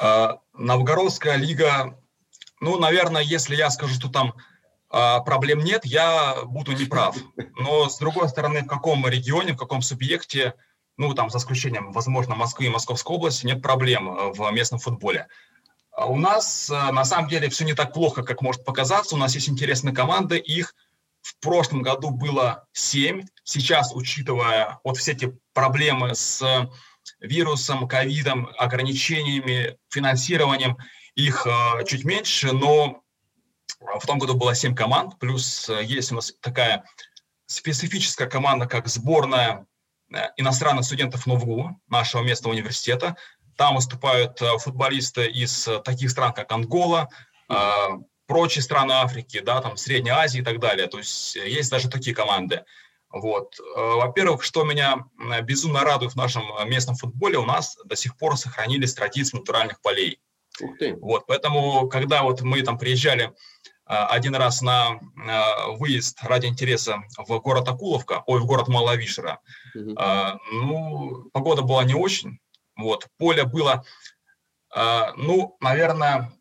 [0.00, 1.98] А, Новгородская лига,
[2.60, 4.32] ну, наверное, если я скажу, что там
[4.88, 7.14] а, проблем нет, я буду неправ.
[7.58, 10.54] Но, с другой стороны, в каком регионе, в каком субъекте,
[11.00, 15.28] ну, там, за исключением, возможно, Москвы и Московской области, нет проблем э, в местном футболе.
[15.92, 19.14] А у нас э, на самом деле все не так плохо, как может показаться.
[19.14, 20.36] У нас есть интересные команды.
[20.36, 20.74] Их
[21.22, 23.24] в прошлом году было 7.
[23.44, 26.68] Сейчас, учитывая вот все эти проблемы с
[27.18, 30.76] вирусом, ковидом, ограничениями, финансированием,
[31.14, 33.02] их э, чуть меньше, но
[33.80, 36.84] в том году было 7 команд, плюс э, есть у нас такая
[37.46, 39.66] специфическая команда, как сборная
[40.36, 43.16] иностранных студентов НОВГУ, нашего местного университета.
[43.56, 47.08] Там выступают э, футболисты из э, таких стран, как Ангола,
[47.48, 47.54] э,
[48.26, 50.86] прочие страны Африки, да, там Средней Азии и так далее.
[50.86, 52.64] То есть есть даже такие команды.
[53.12, 53.56] Вот.
[53.74, 55.04] Во-первых, что меня
[55.42, 60.20] безумно радует в нашем местном футболе, у нас до сих пор сохранились традиции натуральных полей.
[61.00, 63.32] Вот, поэтому, когда вот мы там приезжали
[63.90, 65.00] один раз на
[65.78, 69.40] выезд ради интереса в город Акуловка, ой, в город Маловишера,
[69.74, 69.96] угу.
[70.52, 72.38] ну, погода была не очень,
[72.76, 73.08] вот.
[73.18, 73.84] Поле было,
[74.72, 76.32] ну, наверное,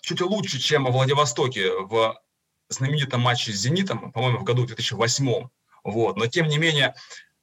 [0.00, 2.18] чуть лучше, чем в Владивостоке в
[2.70, 5.48] знаменитом матче с «Зенитом», по-моему, в году 2008.
[5.84, 6.16] Вот.
[6.16, 6.94] Но, тем не менее,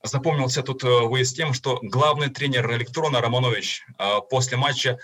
[0.04, 3.86] запомнился тут э, выезд тем, что главный тренер «Электрона» Романович
[4.30, 5.00] после матча,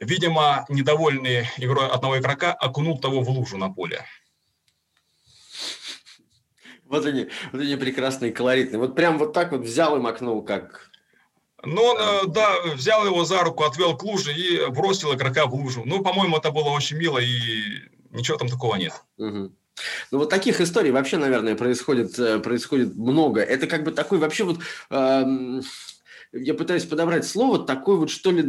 [0.00, 4.04] видимо, недовольный игрой одного игрока, окунул того в лужу на поле.
[6.84, 8.80] Вот они, вот они прекрасные, колоритные.
[8.80, 10.90] Вот прям вот так вот взял и макнул, как
[11.62, 15.54] но он, э, да, взял его за руку, отвел к луже и бросил игрока в
[15.54, 15.82] лужу.
[15.84, 18.94] Ну, по-моему, это было очень мило, и ничего там такого нет.
[19.18, 19.52] Угу.
[20.10, 23.40] Ну вот таких историй вообще, наверное, происходит, э, происходит много.
[23.40, 24.58] Это как бы такой вообще вот...
[24.90, 25.24] Э,
[26.32, 28.42] я пытаюсь подобрать слово, такой вот, что ли,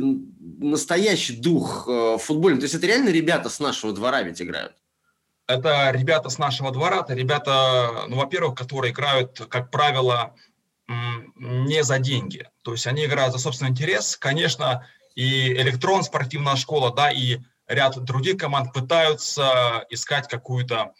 [0.59, 2.59] настоящий дух э, футбольный.
[2.59, 4.73] То есть это реально ребята с нашего двора ведь играют?
[5.47, 10.36] Это ребята с нашего двора, это ребята, ну, во-первых, которые играют, как правило,
[11.36, 12.47] не за деньги.
[12.61, 14.17] То есть они играют за собственный интерес.
[14.17, 20.93] Конечно, и электрон спортивная школа, да, и ряд других команд пытаются искать какую-то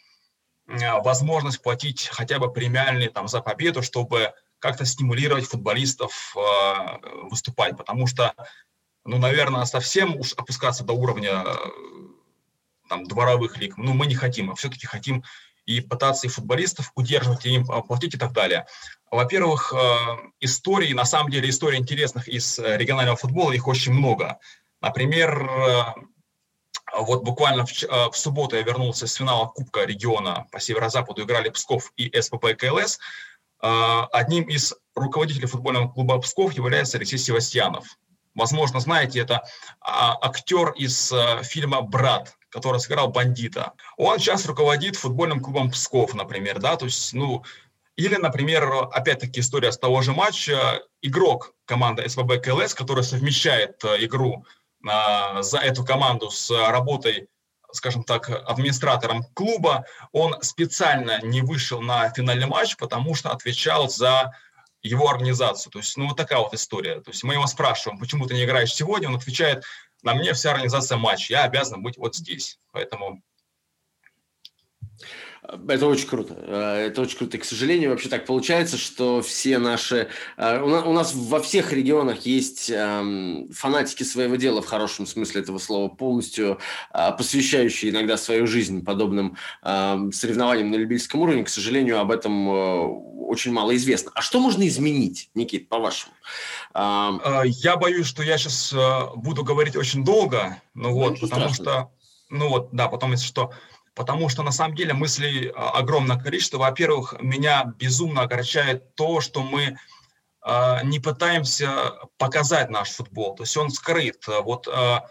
[0.66, 4.32] возможность платить хотя бы премиальные там за победу, чтобы
[4.62, 8.32] как-то стимулировать футболистов э, выступать, потому что,
[9.04, 11.54] ну, наверное, совсем уж опускаться до уровня э,
[12.88, 15.24] там дворовых лиг, ну, мы не хотим, мы все-таки хотим
[15.66, 18.66] и пытаться и футболистов удерживать, и им платить и так далее.
[19.10, 19.96] Во-первых, э,
[20.38, 24.38] истории, на самом деле, истории интересных из регионального футбола, их очень много.
[24.80, 25.96] Например,
[26.96, 31.92] вот буквально в, в субботу я вернулся с финала Кубка региона по северо-западу, играли Псков
[31.96, 32.98] и СПП КЛС.
[33.62, 37.96] А, одним из руководителей футбольного клуба Псков является Алексей Севастьянов.
[38.34, 39.44] Возможно, знаете, это
[39.80, 43.72] а, актер из а, фильма «Брат», который сыграл бандита.
[43.96, 47.44] Он сейчас руководит футбольным клубом Псков, например, да, то есть, ну,
[47.94, 54.44] или, например, опять-таки история с того же матча, игрок команды СВБ КЛС, который совмещает игру
[54.82, 57.28] за эту команду с работой
[57.72, 64.32] скажем так, администратором клуба, он специально не вышел на финальный матч, потому что отвечал за
[64.82, 65.72] его организацию.
[65.72, 67.00] То есть, ну, вот такая вот история.
[67.00, 69.64] То есть мы его спрашиваем, почему ты не играешь сегодня, он отвечает,
[70.02, 72.58] на мне вся организация матча, я обязан быть вот здесь.
[72.72, 73.22] Поэтому
[75.42, 76.34] это очень круто.
[76.38, 77.36] Э, это очень круто.
[77.36, 80.08] И, к сожалению, вообще так получается, что все наши...
[80.36, 85.58] Э, у нас во всех регионах есть эм, фанатики своего дела в хорошем смысле этого
[85.58, 86.58] слова, полностью
[86.94, 91.42] э, посвящающие иногда свою жизнь подобным эм, соревнованиям на любительском уровне.
[91.42, 92.48] К сожалению, об этом
[93.28, 94.12] очень мало известно.
[94.14, 96.14] А что можно изменить, Никит, по-вашему?
[96.74, 98.72] Эм, я боюсь, что я сейчас
[99.16, 101.72] буду говорить очень долго, ну вот, потому страшного.
[101.72, 101.90] что...
[102.30, 103.52] Ну вот, да, потом, если что,
[103.94, 106.58] потому что на самом деле мыслей а, огромное количество.
[106.58, 109.78] Во-первых, меня безумно огорчает то, что мы
[110.40, 114.24] а, не пытаемся показать наш футбол, то есть он скрыт.
[114.26, 115.08] Вот а,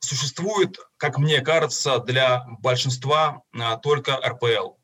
[0.00, 3.42] существует, как мне кажется, для большинства
[3.82, 4.74] только РПЛ.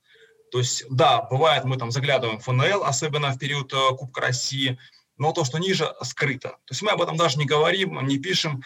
[0.52, 4.78] То есть, да, бывает, мы там заглядываем в ФНЛ, особенно в период Кубка России,
[5.18, 6.50] но то, что ниже, скрыто.
[6.50, 8.62] То есть мы об этом даже не говорим, не пишем,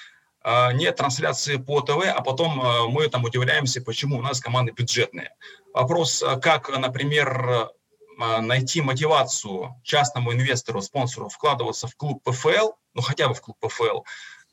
[0.73, 5.35] нет трансляции по ТВ, а потом а, мы там удивляемся, почему у нас команды бюджетные.
[5.73, 7.71] Вопрос, а, как, например,
[8.19, 14.01] найти мотивацию частному инвестору, спонсору вкладываться в клуб ПФЛ, ну хотя бы в клуб ПФЛ,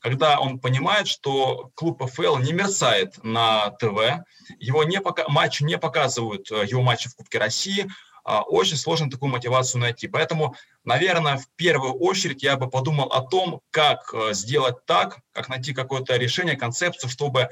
[0.00, 4.24] когда он понимает, что клуб ПФЛ не мерцает на ТВ,
[4.58, 7.86] его не пока, матч не показывают, его матчи в Кубке России,
[8.24, 10.08] очень сложно такую мотивацию найти.
[10.08, 10.54] Поэтому
[10.84, 15.72] наверное, в первую очередь я бы подумал о том, как э, сделать так, как найти
[15.72, 17.50] какое-то решение, концепцию, чтобы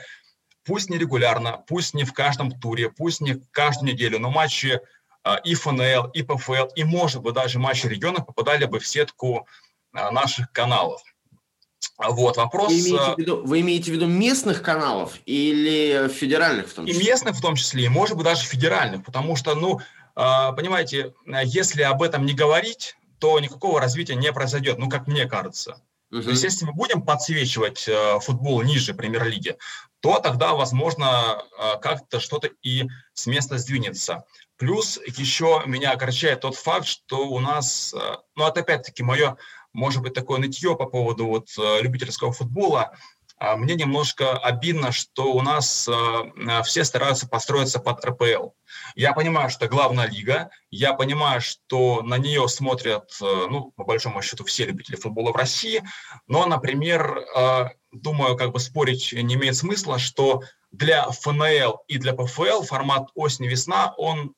[0.65, 4.81] пусть не регулярно, пусть не в каждом туре, пусть не каждую неделю, но матчи
[5.25, 9.47] э, и ФНЛ, и ПФЛ, и, может быть, даже матчи регионов попадали бы в сетку
[9.95, 11.03] э, наших каналов.
[11.97, 12.73] Вот вопрос.
[12.73, 17.03] Вы имеете, в виду, вы имеете в виду местных каналов или федеральных в том числе?
[17.03, 19.81] И местных в том числе, и может быть даже федеральных, потому что, ну,
[20.57, 21.15] понимаете,
[21.45, 25.81] если об этом не говорить, то никакого развития не произойдет, ну, как мне кажется.
[26.13, 26.23] Uh-huh.
[26.23, 29.59] То есть, если мы будем подсвечивать э, футбол ниже премьер-лиги,
[30.01, 34.25] то тогда, возможно, э, как-то что-то и с места сдвинется.
[34.57, 39.37] Плюс еще меня огорчает тот факт, что у нас, э, ну, это опять-таки мое,
[39.75, 42.97] может быть, такое нытье по поводу вот, э, любительского футбола, а
[43.41, 48.51] мне немножко обидно, что у нас э, все стараются построиться под РПЛ.
[48.97, 54.23] Я понимаю, что главная лига, я понимаю, что на нее смотрят, э, ну, по большому
[54.23, 55.83] счету, все любители футбола в России,
[56.27, 62.15] но, например, э, думаю, как бы спорить не имеет смысла, что для ФНЛ и для
[62.15, 64.35] ПФЛ формат осень-весна, он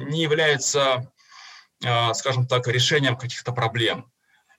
[0.00, 1.10] не является,
[2.12, 4.11] скажем так, решением каких-то проблем.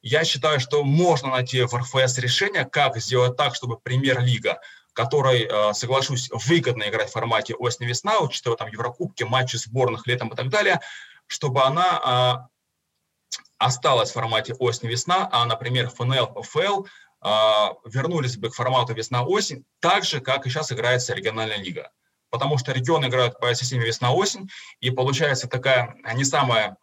[0.04, 4.60] Я считаю, что можно найти в РФС решение, как сделать так, чтобы премьер-лига,
[4.92, 10.36] которой, э, соглашусь, выгодно играть в формате осень-весна, учитывая там Еврокубки, матчи сборных летом и
[10.36, 10.82] так далее,
[11.28, 12.50] чтобы она
[13.32, 17.28] э, осталась в формате осень-весна, а, например, ФНЛ, ПФЛ э,
[17.86, 21.92] вернулись бы к формату весна-осень, так же, как и сейчас играется региональная лига.
[22.30, 24.50] Потому что регионы играют по системе весна-осень,
[24.82, 26.76] и получается такая не самая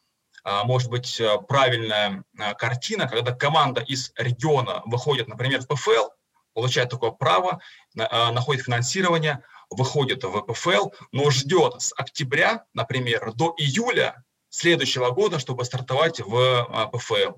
[0.45, 6.09] может быть э, правильная а, картина, когда команда из региона выходит, например, в ПФЛ,
[6.55, 7.61] получает такое право,
[7.95, 15.65] находит финансирование, выходит в ПФЛ, но ждет с октября, например, до июля следующего года, чтобы
[15.65, 17.35] стартовать в ПФЛ.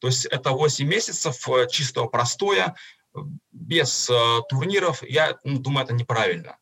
[0.00, 1.36] То есть это 8 месяцев
[1.70, 2.74] чистого простоя,
[3.52, 4.10] без
[4.48, 5.02] турниров.
[5.04, 6.58] Я ну, думаю, это неправильно.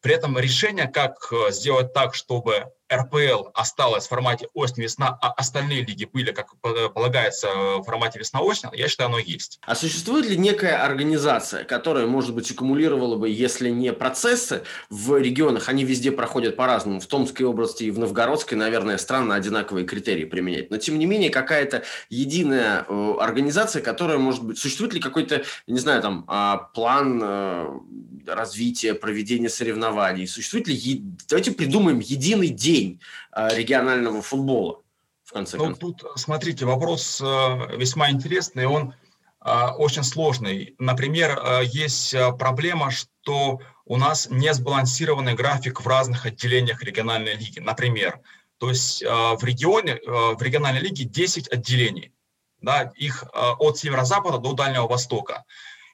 [0.00, 6.04] При этом решение, как сделать так, чтобы РПЛ осталась в формате осень-весна, а остальные лиги
[6.04, 9.58] были, как полагается, в формате весна-осень, я считаю, оно есть.
[9.62, 15.68] А существует ли некая организация, которая, может быть, аккумулировала бы, если не процессы в регионах,
[15.68, 20.70] они везде проходят по-разному, в Томской области и в Новгородской, наверное, странно одинаковые критерии применять,
[20.70, 25.78] но, тем не менее, какая-то единая э, организация, которая, может быть, существует ли какой-то, не
[25.78, 27.78] знаю, там, а, план э,
[28.26, 33.00] развития, проведения соревнований, существует ли, давайте придумаем единый день, день
[33.30, 34.82] а, регионального футбола,
[35.24, 35.80] в конце ну, концов?
[35.80, 38.94] Тут, смотрите, вопрос э, весьма интересный, он
[39.40, 40.74] а, очень сложный.
[40.78, 47.34] Например, э, есть э, проблема, что у нас не сбалансированный график в разных отделениях региональной
[47.34, 47.60] лиги.
[47.60, 48.20] Например,
[48.58, 52.14] то есть в регионе, в региональной лиге 10 отделений,
[52.62, 55.44] да, их от северо-запада до Дальнего Востока.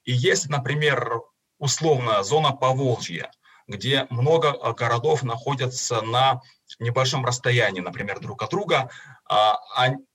[0.05, 1.20] И если, например,
[1.59, 3.33] условно зона Поволжья,
[3.70, 6.43] где много городов находятся на
[6.79, 8.91] небольшом расстоянии, например, друг от друга.
[9.29, 9.59] А,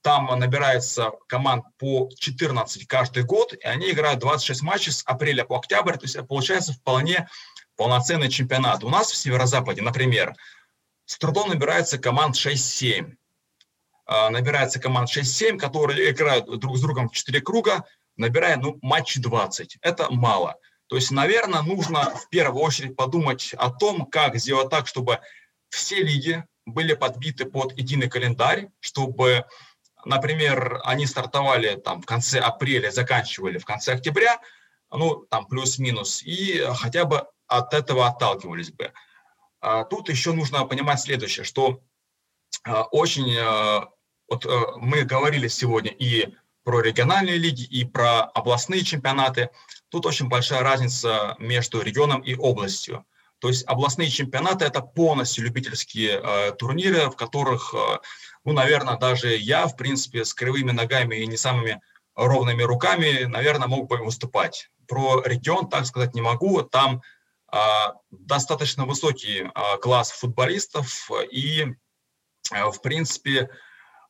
[0.02, 5.58] там набирается команд по 14 каждый год, и они играют 26 матчей с апреля по
[5.58, 7.28] октябрь, то есть получается вполне
[7.76, 8.84] полноценный чемпионат.
[8.84, 10.34] У нас в Северо-Западе, например,
[11.04, 13.14] с трудом набирается команд 6-7.
[14.06, 17.84] А, набирается команд 6-7, которые играют друг с другом в 4 круга,
[18.16, 19.78] набирая ну, матчи 20.
[19.82, 20.56] Это мало.
[20.88, 25.20] То есть, наверное, нужно в первую очередь подумать о том, как сделать так, чтобы
[25.70, 29.44] все лиги были подбиты под единый календарь, чтобы,
[30.04, 34.40] например, они стартовали там в конце апреля, заканчивали в конце октября,
[34.90, 38.92] ну, там плюс-минус, и хотя бы от этого отталкивались бы.
[39.60, 41.80] А тут еще нужно понимать следующее, что
[42.64, 43.88] а, очень, а,
[44.28, 44.44] вот
[44.76, 46.34] мы говорили сегодня и
[46.66, 49.50] про региональные лиги, и про областные чемпионаты.
[49.88, 53.06] Тут очень большая разница между регионом и областью.
[53.38, 57.98] То есть областные чемпионаты– это полностью любительские э, турниры, в которых, э,
[58.44, 61.80] ну, наверное, даже я, в принципе, с кривыми ногами и не самыми
[62.14, 64.70] ровными руками, наверное, мог бы выступать.
[64.88, 66.62] Про регион так сказать не могу.
[66.62, 67.02] Там
[67.52, 67.58] э,
[68.10, 71.66] достаточно высокий э, класс футболистов и,
[72.52, 73.50] э, в принципе,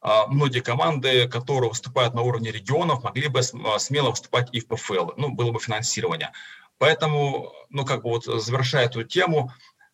[0.02, 5.10] э, многие команды, которые выступают на уровне регионов, могли бы смело выступать и в ПФЛ.
[5.16, 6.30] Ну, было бы финансирование.
[6.78, 9.52] Поэтому, ну, как бы вот завершая эту тему,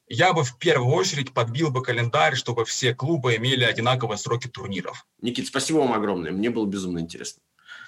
[0.09, 5.07] я бы в первую очередь подбил бы календарь, чтобы все клубы имели одинаковые сроки турниров.
[5.21, 6.33] Никит, спасибо вам огромное.
[6.33, 7.43] Мне было безумно интересно.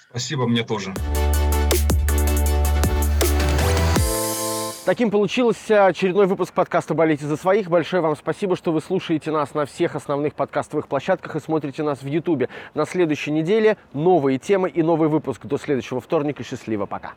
[0.09, 0.93] Спасибо, мне тоже.
[4.85, 7.69] Таким получился очередной выпуск подкаста «Болейте за своих».
[7.69, 12.03] Большое вам спасибо, что вы слушаете нас на всех основных подкастовых площадках и смотрите нас
[12.03, 12.49] в Ютубе.
[12.75, 15.47] На следующей неделе новые темы и новый выпуск.
[15.47, 16.43] До следующего вторника.
[16.43, 16.85] Счастливо.
[16.85, 17.13] Пока.